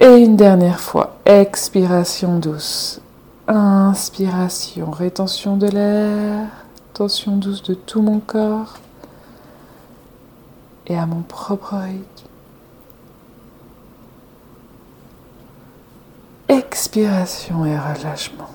Et 0.00 0.16
une 0.16 0.36
dernière 0.36 0.80
fois, 0.80 1.16
expiration 1.26 2.38
douce. 2.38 3.00
Inspiration, 3.48 4.90
rétention 4.90 5.56
de 5.56 5.66
l'air, 5.66 6.48
tension 6.94 7.36
douce 7.36 7.62
de 7.62 7.74
tout 7.74 8.00
mon 8.00 8.20
corps 8.20 8.78
et 10.86 10.96
à 10.96 11.06
mon 11.06 11.22
propre 11.22 11.74
rythme. 11.74 12.28
Expiration 16.48 17.64
et 17.64 17.76
relâchement. 17.76 18.50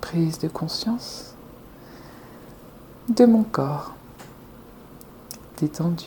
Prise 0.00 0.38
de 0.38 0.48
conscience 0.48 1.34
de 3.08 3.24
mon 3.24 3.44
corps 3.44 3.92
détendu. 5.58 6.06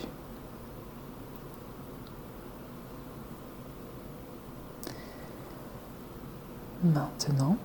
Maintenant, 6.93 7.57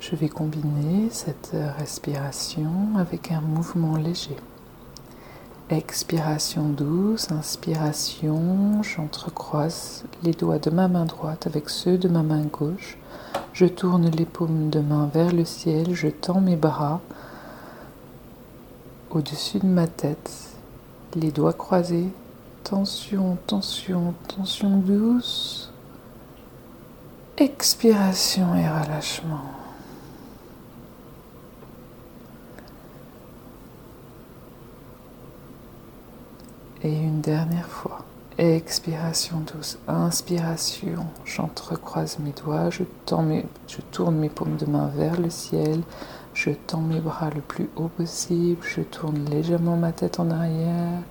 je 0.00 0.14
vais 0.14 0.28
combiner 0.28 1.08
cette 1.10 1.56
respiration 1.78 2.70
avec 2.98 3.32
un 3.32 3.40
mouvement 3.40 3.96
léger. 3.96 4.36
Expiration 5.70 6.68
douce, 6.68 7.30
inspiration, 7.30 8.82
j'entrecroise 8.82 10.04
les 10.22 10.32
doigts 10.32 10.58
de 10.58 10.70
ma 10.70 10.88
main 10.88 11.04
droite 11.04 11.46
avec 11.46 11.70
ceux 11.70 11.96
de 11.96 12.08
ma 12.08 12.22
main 12.22 12.42
gauche. 12.42 12.98
Je 13.52 13.66
tourne 13.66 14.10
les 14.10 14.24
paumes 14.24 14.70
de 14.70 14.80
main 14.80 15.10
vers 15.12 15.32
le 15.32 15.44
ciel, 15.44 15.94
je 15.94 16.08
tends 16.08 16.40
mes 16.40 16.56
bras 16.56 17.00
au-dessus 19.10 19.58
de 19.58 19.66
ma 19.66 19.86
tête, 19.86 20.30
les 21.14 21.30
doigts 21.30 21.54
croisés. 21.54 22.08
Tension, 22.64 23.38
tension, 23.46 24.12
tension 24.26 24.76
douce. 24.78 25.72
Expiration 27.40 28.56
et 28.56 28.68
relâchement. 28.68 29.44
Et 36.82 36.92
une 36.92 37.20
dernière 37.20 37.68
fois. 37.68 38.04
Expiration 38.38 39.36
douce. 39.38 39.78
Inspiration. 39.86 41.06
J'entrecroise 41.24 42.18
mes 42.18 42.32
doigts. 42.32 42.70
Je, 42.70 42.82
je 43.68 43.80
tourne 43.92 44.16
mes 44.16 44.30
paumes 44.30 44.56
de 44.56 44.66
main 44.66 44.90
vers 44.96 45.20
le 45.20 45.30
ciel. 45.30 45.82
Je 46.34 46.50
tends 46.50 46.80
mes 46.80 46.98
bras 46.98 47.30
le 47.30 47.40
plus 47.40 47.70
haut 47.76 47.86
possible. 47.86 48.58
Je 48.62 48.80
tourne 48.80 49.24
légèrement 49.26 49.76
ma 49.76 49.92
tête 49.92 50.18
en 50.18 50.28
arrière. 50.32 51.02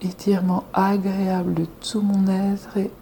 Étirement 0.00 0.62
agréable 0.72 1.54
de 1.54 1.64
tout 1.64 2.02
mon 2.02 2.28
être 2.28 2.76
et 2.76 2.92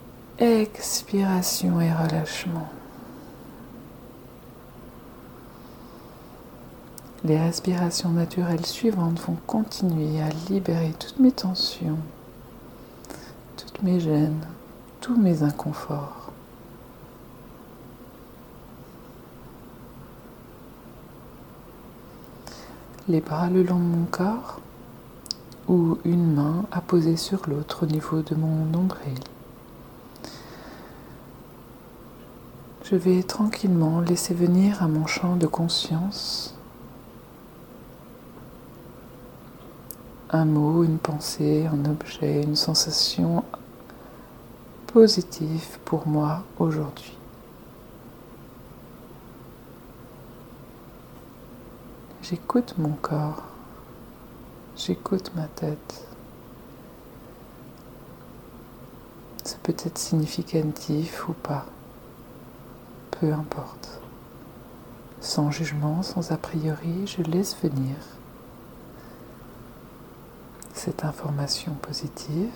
Expiration 0.41 1.81
et 1.81 1.93
relâchement. 1.93 2.69
Les 7.25 7.37
respirations 7.37 8.11
naturelles 8.11 8.65
suivantes 8.65 9.19
vont 9.19 9.37
continuer 9.49 10.23
à 10.23 10.29
libérer 10.49 10.95
toutes 10.97 11.19
mes 11.19 11.33
tensions, 11.33 11.99
toutes 13.57 13.83
mes 13.83 13.99
gênes, 13.99 14.47
tous 15.01 15.17
mes 15.17 15.43
inconforts. 15.43 16.31
Les 23.09 23.21
bras 23.21 23.51
le 23.51 23.65
long 23.65 23.81
de 23.81 23.83
mon 23.83 24.05
corps 24.05 24.61
ou 25.67 25.99
une 26.05 26.33
main 26.33 26.65
apposée 26.71 27.17
sur 27.17 27.49
l'autre 27.49 27.83
au 27.83 27.87
niveau 27.87 28.23
de 28.23 28.37
mon 28.37 28.67
nombril. 28.67 29.19
Je 32.91 32.97
vais 32.97 33.23
tranquillement 33.23 34.01
laisser 34.01 34.33
venir 34.33 34.83
à 34.83 34.89
mon 34.89 35.07
champ 35.07 35.37
de 35.37 35.47
conscience 35.47 36.55
un 40.31 40.47
mot, 40.47 40.85
une 40.85 40.97
pensée, 40.97 41.67
un 41.67 41.85
objet, 41.85 42.43
une 42.43 42.57
sensation 42.57 43.45
positive 44.87 45.79
pour 45.85 46.09
moi 46.09 46.45
aujourd'hui. 46.59 47.15
J'écoute 52.23 52.75
mon 52.79 52.93
corps, 52.93 53.43
j'écoute 54.77 55.31
ma 55.37 55.47
tête. 55.47 56.07
C'est 59.45 59.59
peut 59.59 59.77
être 59.85 59.99
significatif 59.99 61.29
ou 61.29 61.35
pas 61.35 61.67
peu 63.21 63.33
importe. 63.33 64.01
Sans 65.21 65.51
jugement, 65.51 66.03
sans 66.03 66.31
a 66.33 66.37
priori, 66.37 67.07
je 67.07 67.23
laisse 67.23 67.57
venir 67.63 67.97
cette 70.75 71.05
information 71.05 71.73
positive 71.83 72.53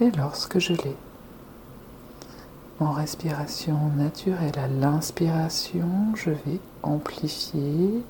et 0.00 0.10
lorsque 0.12 0.58
je 0.58 0.72
l'ai, 0.72 0.96
en 2.80 2.90
respiration 2.90 3.78
naturelle 3.96 4.58
à 4.58 4.66
l'inspiration, 4.66 5.86
je 6.14 6.30
vais 6.30 6.60
amplifier 6.82 8.02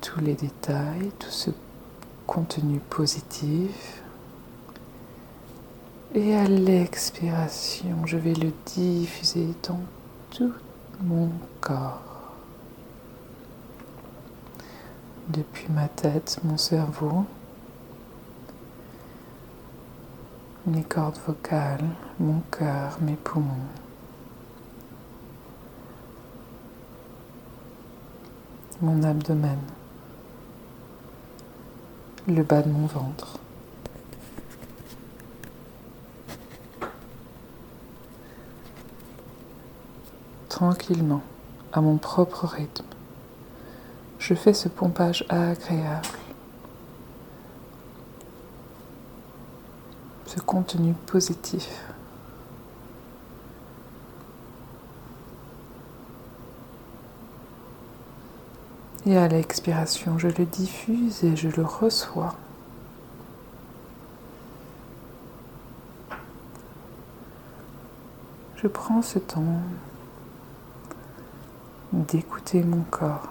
tous 0.00 0.20
les 0.20 0.34
détails, 0.34 1.12
tout 1.18 1.30
ce 1.30 1.50
contenu 2.26 2.80
positif 2.90 3.99
et 6.14 6.34
à 6.34 6.44
l'expiration, 6.46 8.04
je 8.04 8.16
vais 8.16 8.34
le 8.34 8.52
diffuser 8.66 9.48
dans 9.66 9.80
tout 10.30 10.52
mon 11.02 11.30
corps. 11.60 12.02
Depuis 15.28 15.68
ma 15.70 15.86
tête, 15.86 16.40
mon 16.42 16.56
cerveau, 16.56 17.24
mes 20.66 20.82
cordes 20.82 21.18
vocales, 21.26 21.84
mon 22.18 22.40
cœur, 22.50 22.98
mes 23.00 23.14
poumons. 23.14 23.46
Mon 28.82 29.02
abdomen, 29.04 29.58
le 32.26 32.42
bas 32.42 32.62
de 32.62 32.70
mon 32.70 32.86
ventre. 32.86 33.38
Tranquillement, 40.60 41.22
à 41.72 41.80
mon 41.80 41.96
propre 41.96 42.46
rythme, 42.46 42.84
je 44.18 44.34
fais 44.34 44.52
ce 44.52 44.68
pompage 44.68 45.24
agréable. 45.30 46.06
Ce 50.26 50.38
contenu 50.38 50.92
positif. 51.06 51.66
Et 59.06 59.16
à 59.16 59.28
l'expiration, 59.28 60.18
je 60.18 60.28
le 60.28 60.44
diffuse 60.44 61.24
et 61.24 61.36
je 61.36 61.48
le 61.48 61.64
reçois. 61.64 62.34
Je 68.56 68.66
prends 68.68 69.00
ce 69.00 69.18
temps 69.18 69.62
d'écouter 71.92 72.62
mon 72.62 72.82
corps 72.82 73.28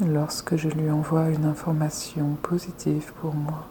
lorsque 0.00 0.56
je 0.56 0.68
lui 0.68 0.90
envoie 0.90 1.28
une 1.28 1.44
information 1.44 2.36
positive 2.42 3.12
pour 3.20 3.34
moi. 3.34 3.66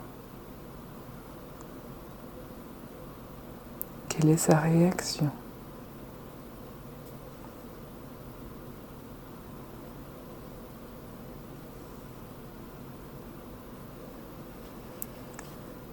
Quelle 4.07 4.29
est 4.29 4.37
sa 4.37 4.57
réaction? 4.57 5.29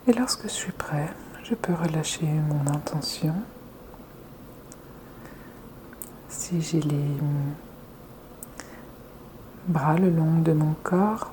Et 0.06 0.12
lorsque 0.12 0.44
je 0.44 0.48
suis 0.48 0.72
prêt, 0.72 1.12
je 1.44 1.54
peux 1.54 1.74
relâcher 1.74 2.26
mon 2.26 2.72
intention. 2.72 3.34
Si 6.48 6.62
j'ai 6.62 6.80
les 6.80 7.04
bras 9.66 9.98
le 9.98 10.08
long 10.08 10.38
de 10.38 10.54
mon 10.54 10.72
corps, 10.82 11.30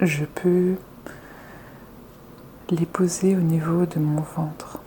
je 0.00 0.24
peux 0.24 0.74
les 2.70 2.86
poser 2.86 3.36
au 3.36 3.40
niveau 3.40 3.86
de 3.86 4.00
mon 4.00 4.20
ventre. 4.22 4.80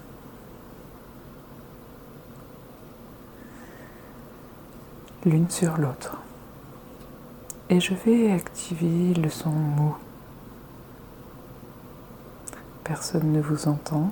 L'une 5.24 5.50
sur 5.50 5.78
l'autre. 5.78 6.18
Et 7.70 7.80
je 7.80 7.94
vais 7.94 8.34
activer 8.34 9.14
le 9.14 9.30
son 9.30 9.52
mou 9.52 9.96
personne 12.84 13.32
ne 13.32 13.40
vous 13.40 13.70
entend. 13.70 14.12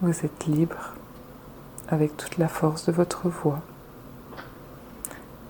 Vous 0.00 0.24
êtes 0.24 0.46
libre 0.46 0.95
avec 1.88 2.16
toute 2.16 2.38
la 2.38 2.48
force 2.48 2.86
de 2.86 2.92
votre 2.92 3.28
voix. 3.28 3.60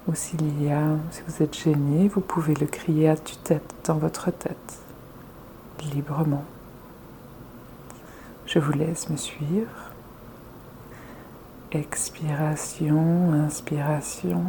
Ou 0.08 0.14
s'il 0.14 0.62
y 0.62 0.70
a, 0.70 0.82
si 1.10 1.22
vous 1.26 1.42
êtes 1.42 1.56
gêné, 1.56 2.08
vous 2.08 2.20
pouvez 2.20 2.54
le 2.54 2.66
crier 2.66 3.08
à 3.08 3.16
tue-tête 3.16 3.74
dans 3.84 3.96
votre 3.96 4.30
tête, 4.30 4.78
librement. 5.94 6.44
Je 8.46 8.60
vous 8.60 8.72
laisse 8.72 9.10
me 9.10 9.16
suivre. 9.16 9.90
Expiration, 11.72 13.32
inspiration. 13.32 14.44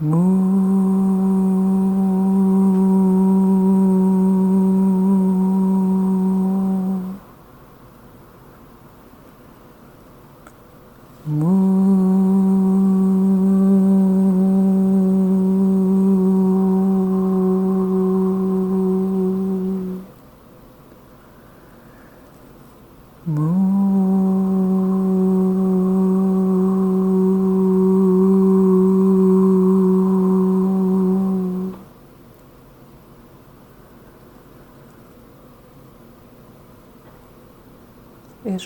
Mou. 0.00 0.93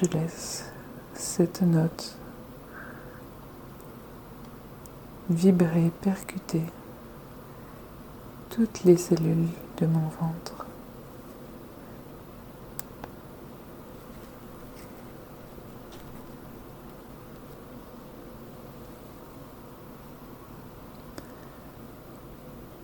Je 0.00 0.04
laisse 0.16 0.70
cette 1.14 1.62
note 1.62 2.16
vibrer, 5.28 5.90
percuter 6.02 6.62
toutes 8.50 8.84
les 8.84 8.96
cellules 8.96 9.48
de 9.78 9.86
mon 9.86 10.08
ventre. 10.08 10.66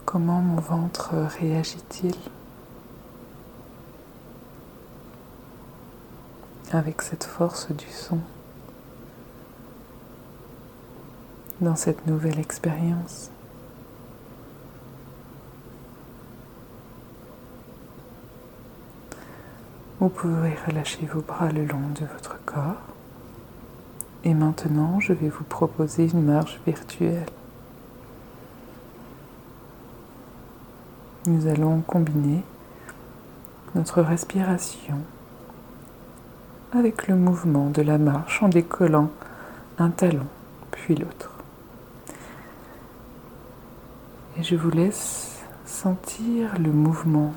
Comment 0.05 0.41
mon 0.41 0.61
ventre 0.61 1.15
réagit-il? 1.39 2.15
Avec 6.73 7.03
cette 7.03 7.25
force 7.25 7.71
du 7.71 7.87
son 7.87 8.19
dans 11.61 11.77
cette 11.77 12.07
nouvelle 12.07 12.39
expérience. 12.39 13.31
Vous 20.01 20.09
pouvez 20.09 20.55
relâcher 20.67 21.07
vos 21.07 21.23
bras 21.23 21.51
le 21.51 21.65
long 21.65 21.89
de 21.99 22.05
votre 22.13 22.39
corps. 22.45 22.83
Et 24.25 24.35
maintenant, 24.35 25.01
je 25.01 25.13
vais 25.13 25.29
vous 25.29 25.45
proposer 25.45 26.11
une 26.11 26.23
marche 26.23 26.61
virtuelle. 26.67 27.27
Nous 31.27 31.47
allons 31.47 31.81
combiner 31.81 32.43
notre 33.75 34.03
respiration 34.03 34.99
avec 36.75 37.09
le 37.09 37.15
mouvement 37.15 37.71
de 37.71 37.83
la 37.83 37.99
marche 37.99 38.43
en 38.43 38.49
décollant 38.49 39.11
un 39.79 39.91
talon 39.91 40.27
puis 40.71 40.95
l'autre. 40.95 41.31
Et 44.37 44.43
je 44.43 44.57
vous 44.57 44.71
laisse 44.71 45.43
sentir 45.65 46.59
le 46.59 46.73
mouvement. 46.73 47.33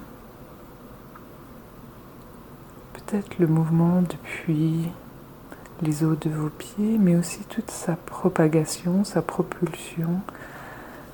Peut-être 2.93 3.37
le 3.37 3.47
mouvement 3.47 4.01
depuis 4.01 4.89
les 5.81 6.03
os 6.03 6.17
de 6.19 6.29
vos 6.29 6.49
pieds, 6.49 6.97
mais 6.99 7.15
aussi 7.15 7.43
toute 7.43 7.69
sa 7.69 7.95
propagation, 7.95 9.03
sa 9.03 9.21
propulsion 9.21 10.19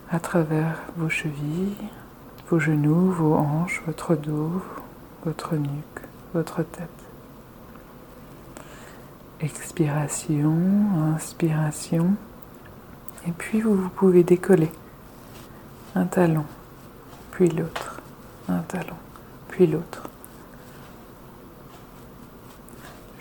à 0.10 0.20
travers 0.20 0.82
vos 0.96 1.10
chevilles, 1.10 1.76
vos 2.50 2.60
genoux, 2.60 3.12
vos 3.12 3.36
hanches, 3.36 3.82
votre 3.86 4.16
dos, 4.16 4.62
votre 5.26 5.56
nuque, 5.56 6.02
votre 6.34 6.64
tête. 6.64 7.03
Expiration, 9.44 10.56
inspiration. 11.14 12.16
Et 13.28 13.32
puis 13.34 13.60
vous, 13.60 13.90
pouvez 13.90 14.24
décoller 14.24 14.72
un 15.96 16.06
talon, 16.06 16.46
puis 17.32 17.50
l'autre, 17.50 18.00
un 18.48 18.60
talon, 18.60 18.96
puis 19.50 19.68
l'autre. 19.68 20.04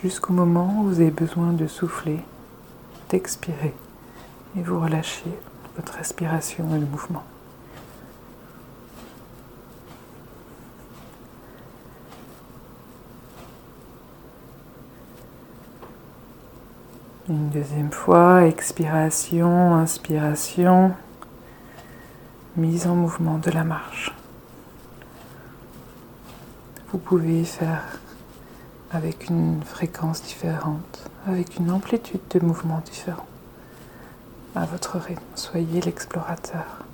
Jusqu'au 0.00 0.32
moment 0.32 0.76
où 0.78 0.90
vous 0.90 1.00
avez 1.00 1.10
besoin 1.10 1.52
de 1.52 1.66
souffler, 1.66 2.20
d'expirer 3.08 3.74
et 4.56 4.62
vous 4.62 4.78
relâchez 4.78 5.30
votre 5.74 5.94
respiration 5.94 6.72
et 6.76 6.78
le 6.78 6.86
mouvement. 6.86 7.24
Une 17.32 17.48
deuxième 17.48 17.90
fois, 17.90 18.44
expiration, 18.44 19.74
inspiration, 19.74 20.92
mise 22.58 22.86
en 22.86 22.94
mouvement 22.94 23.38
de 23.38 23.50
la 23.50 23.64
marche. 23.64 24.14
Vous 26.88 26.98
pouvez 26.98 27.42
faire 27.44 27.98
avec 28.90 29.30
une 29.30 29.62
fréquence 29.64 30.22
différente, 30.22 31.08
avec 31.26 31.56
une 31.56 31.70
amplitude 31.70 32.20
de 32.34 32.40
mouvement 32.40 32.82
différente. 32.84 33.26
à 34.54 34.66
votre 34.66 34.98
rythme. 34.98 35.22
Soyez 35.34 35.80
l'explorateur 35.80 36.84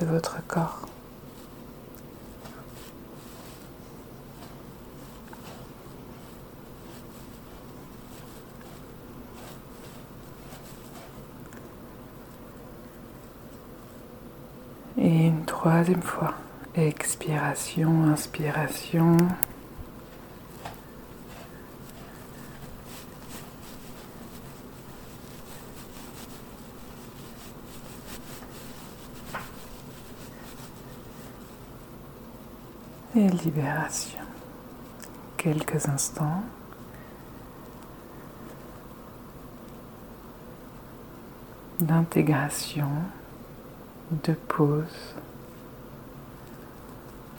de 0.00 0.06
votre 0.06 0.36
corps. 0.46 0.89
Et 15.12 15.26
une 15.26 15.44
troisième 15.44 16.02
fois. 16.02 16.34
Expiration, 16.76 18.04
inspiration. 18.12 19.16
Et 33.16 33.28
libération. 33.28 34.20
Quelques 35.36 35.88
instants. 35.88 36.44
d'intégration 41.80 42.90
de 44.10 44.32
pause, 44.32 45.14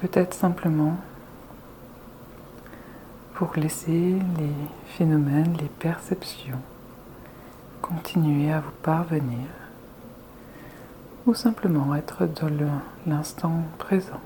peut-être 0.01 0.33
simplement 0.33 0.97
pour 3.35 3.53
laisser 3.55 4.17
les 4.37 4.53
phénomènes, 4.97 5.57
les 5.59 5.69
perceptions 5.69 6.61
continuer 7.81 8.51
à 8.51 8.61
vous 8.61 8.71
parvenir 8.83 9.47
ou 11.25 11.33
simplement 11.33 11.93
être 11.95 12.25
dans 12.25 12.49
l'instant 13.05 13.63
présent. 13.77 14.21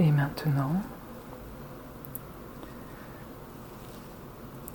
Et 0.00 0.12
maintenant, 0.12 0.70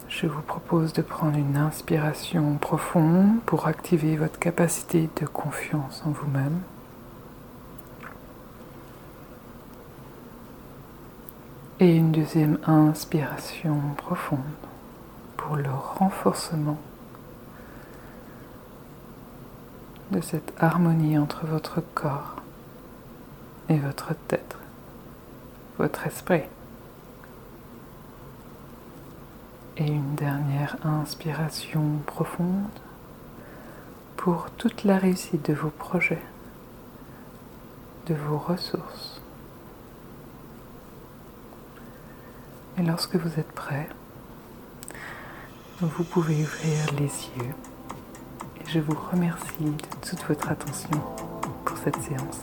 je 0.10 0.28
vous 0.28 0.42
propose 0.42 0.92
de 0.92 1.02
prendre 1.02 1.38
une 1.38 1.56
inspiration 1.56 2.58
profonde 2.58 3.40
pour 3.46 3.68
activer 3.68 4.18
votre 4.18 4.38
capacité 4.38 5.10
de 5.22 5.26
confiance 5.26 6.04
en 6.06 6.12
vous-même. 6.12 6.60
Et 11.80 11.96
une 11.96 12.12
deuxième 12.12 12.60
inspiration 12.66 13.80
profonde 13.96 14.40
pour 15.38 15.56
le 15.56 15.70
renforcement 15.70 16.78
de 20.12 20.20
cette 20.20 20.54
harmonie 20.60 21.18
entre 21.18 21.46
votre 21.46 21.82
corps 21.96 22.36
et 23.70 23.78
votre 23.80 24.14
tête 24.28 24.58
votre 25.78 26.06
esprit. 26.08 26.44
Et 29.78 29.88
une 29.88 30.16
dernière 30.16 30.78
inspiration 30.86 32.00
profonde 32.06 32.70
pour 34.18 34.52
toute 34.52 34.84
la 34.84 34.98
réussite 34.98 35.50
de 35.50 35.54
vos 35.54 35.72
projets, 35.72 36.22
de 38.06 38.14
vos 38.14 38.38
ressources. 38.38 39.22
Et 42.78 42.84
lorsque 42.84 43.16
vous 43.16 43.40
êtes 43.40 43.52
prêt, 43.52 43.90
vous 45.82 46.04
pouvez 46.04 46.42
ouvrir 46.42 46.94
les 46.98 47.06
yeux. 47.38 47.54
Et 48.62 48.70
je 48.70 48.80
vous 48.80 48.98
remercie 49.12 49.64
de 49.64 50.08
toute 50.08 50.24
votre 50.28 50.50
attention 50.50 51.02
pour 51.66 51.78
cette 51.78 52.00
séance. 52.02 52.42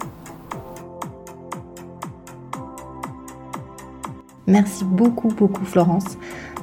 Merci 4.51 4.83
beaucoup, 4.83 5.29
beaucoup 5.29 5.65
Florence. 5.65 6.17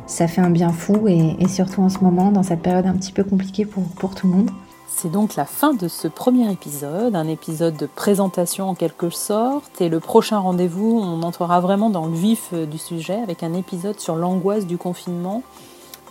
Ça 0.07 0.27
fait 0.27 0.41
un 0.41 0.49
bien 0.49 0.73
fou 0.73 1.07
et, 1.07 1.47
surtout 1.47 1.81
en 1.81 1.87
ce 1.87 1.99
moment, 1.99 2.33
dans 2.33 2.43
cette 2.43 2.61
période 2.61 2.85
un 2.85 2.91
petit 2.91 3.13
peu 3.13 3.23
compliquée 3.23 3.65
pour, 3.65 3.83
pour 3.83 4.13
tout 4.13 4.27
le 4.27 4.33
monde. 4.33 4.49
C'est 4.89 5.09
donc 5.09 5.37
la 5.37 5.45
fin 5.45 5.73
de 5.73 5.87
ce 5.87 6.09
premier 6.09 6.51
épisode, 6.51 7.15
un 7.15 7.29
épisode 7.29 7.77
de 7.77 7.85
présentation 7.85 8.67
en 8.67 8.75
quelque 8.75 9.09
sorte. 9.09 9.79
Et 9.79 9.87
le 9.87 10.01
prochain 10.01 10.37
rendez-vous, 10.37 10.99
on 11.01 11.23
entrera 11.23 11.61
vraiment 11.61 11.89
dans 11.89 12.07
le 12.07 12.13
vif 12.13 12.49
euh, 12.51 12.65
du 12.65 12.77
sujet 12.77 13.21
avec 13.21 13.41
un 13.41 13.53
épisode 13.53 14.01
sur 14.01 14.17
l'angoisse 14.17 14.67
du 14.67 14.77
confinement 14.77 15.41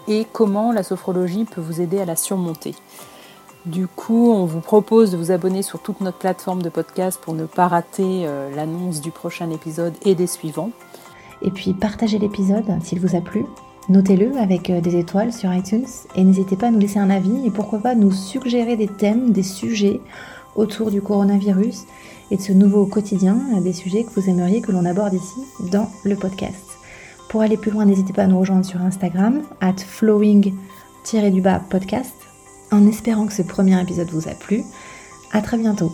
et 0.08 0.26
comment 0.32 0.72
la 0.72 0.82
sophrologie 0.82 1.44
peut 1.44 1.60
vous 1.60 1.82
aider 1.82 2.00
à 2.00 2.06
la 2.06 2.16
surmonter. 2.16 2.74
Du 3.66 3.86
coup, 3.86 4.32
on 4.32 4.46
vous 4.46 4.60
propose 4.60 5.10
de 5.10 5.18
vous 5.18 5.30
abonner 5.30 5.60
sur 5.60 5.80
toute 5.80 6.00
notre 6.00 6.16
plateforme 6.16 6.62
de 6.62 6.70
podcast 6.70 7.20
pour 7.20 7.34
ne 7.34 7.44
pas 7.44 7.68
rater 7.68 8.22
euh, 8.24 8.54
l'annonce 8.54 9.02
du 9.02 9.10
prochain 9.10 9.50
épisode 9.50 9.92
et 10.06 10.14
des 10.14 10.26
suivants. 10.26 10.70
Et 11.42 11.50
puis 11.50 11.74
partagez 11.74 12.18
l'épisode 12.18 12.64
s'il 12.82 13.00
vous 13.00 13.16
a 13.16 13.20
plu. 13.20 13.44
Notez-le 13.88 14.36
avec 14.38 14.70
euh, 14.70 14.80
des 14.80 14.96
étoiles 14.96 15.32
sur 15.32 15.54
iTunes 15.54 15.86
et 16.16 16.24
n'hésitez 16.24 16.56
pas 16.56 16.66
à 16.68 16.70
nous 16.70 16.80
laisser 16.80 16.98
un 16.98 17.10
avis 17.10 17.46
et 17.46 17.50
pourquoi 17.50 17.78
pas 17.78 17.94
nous 17.94 18.10
suggérer 18.10 18.76
des 18.76 18.88
thèmes, 18.88 19.30
des 19.30 19.44
sujets 19.44 20.00
autour 20.56 20.90
du 20.90 21.00
coronavirus 21.00 21.84
et 22.30 22.36
de 22.36 22.42
ce 22.42 22.52
nouveau 22.52 22.86
quotidien, 22.86 23.38
des 23.62 23.72
sujets 23.72 24.02
que 24.02 24.10
vous 24.18 24.28
aimeriez 24.28 24.60
que 24.60 24.72
l'on 24.72 24.84
aborde 24.84 25.14
ici 25.14 25.38
dans 25.70 25.88
le 26.04 26.16
podcast. 26.16 26.64
Pour 27.28 27.42
aller 27.42 27.56
plus 27.56 27.70
loin, 27.70 27.84
n'hésitez 27.84 28.12
pas 28.12 28.24
à 28.24 28.26
nous 28.26 28.40
rejoindre 28.40 28.64
sur 28.64 28.80
Instagram, 28.80 29.42
at 29.60 29.76
flowing-podcast, 29.76 32.14
en 32.72 32.88
espérant 32.88 33.26
que 33.26 33.32
ce 33.32 33.42
premier 33.42 33.80
épisode 33.80 34.10
vous 34.10 34.26
a 34.28 34.32
plu. 34.32 34.64
À 35.32 35.42
très 35.42 35.58
bientôt 35.58 35.92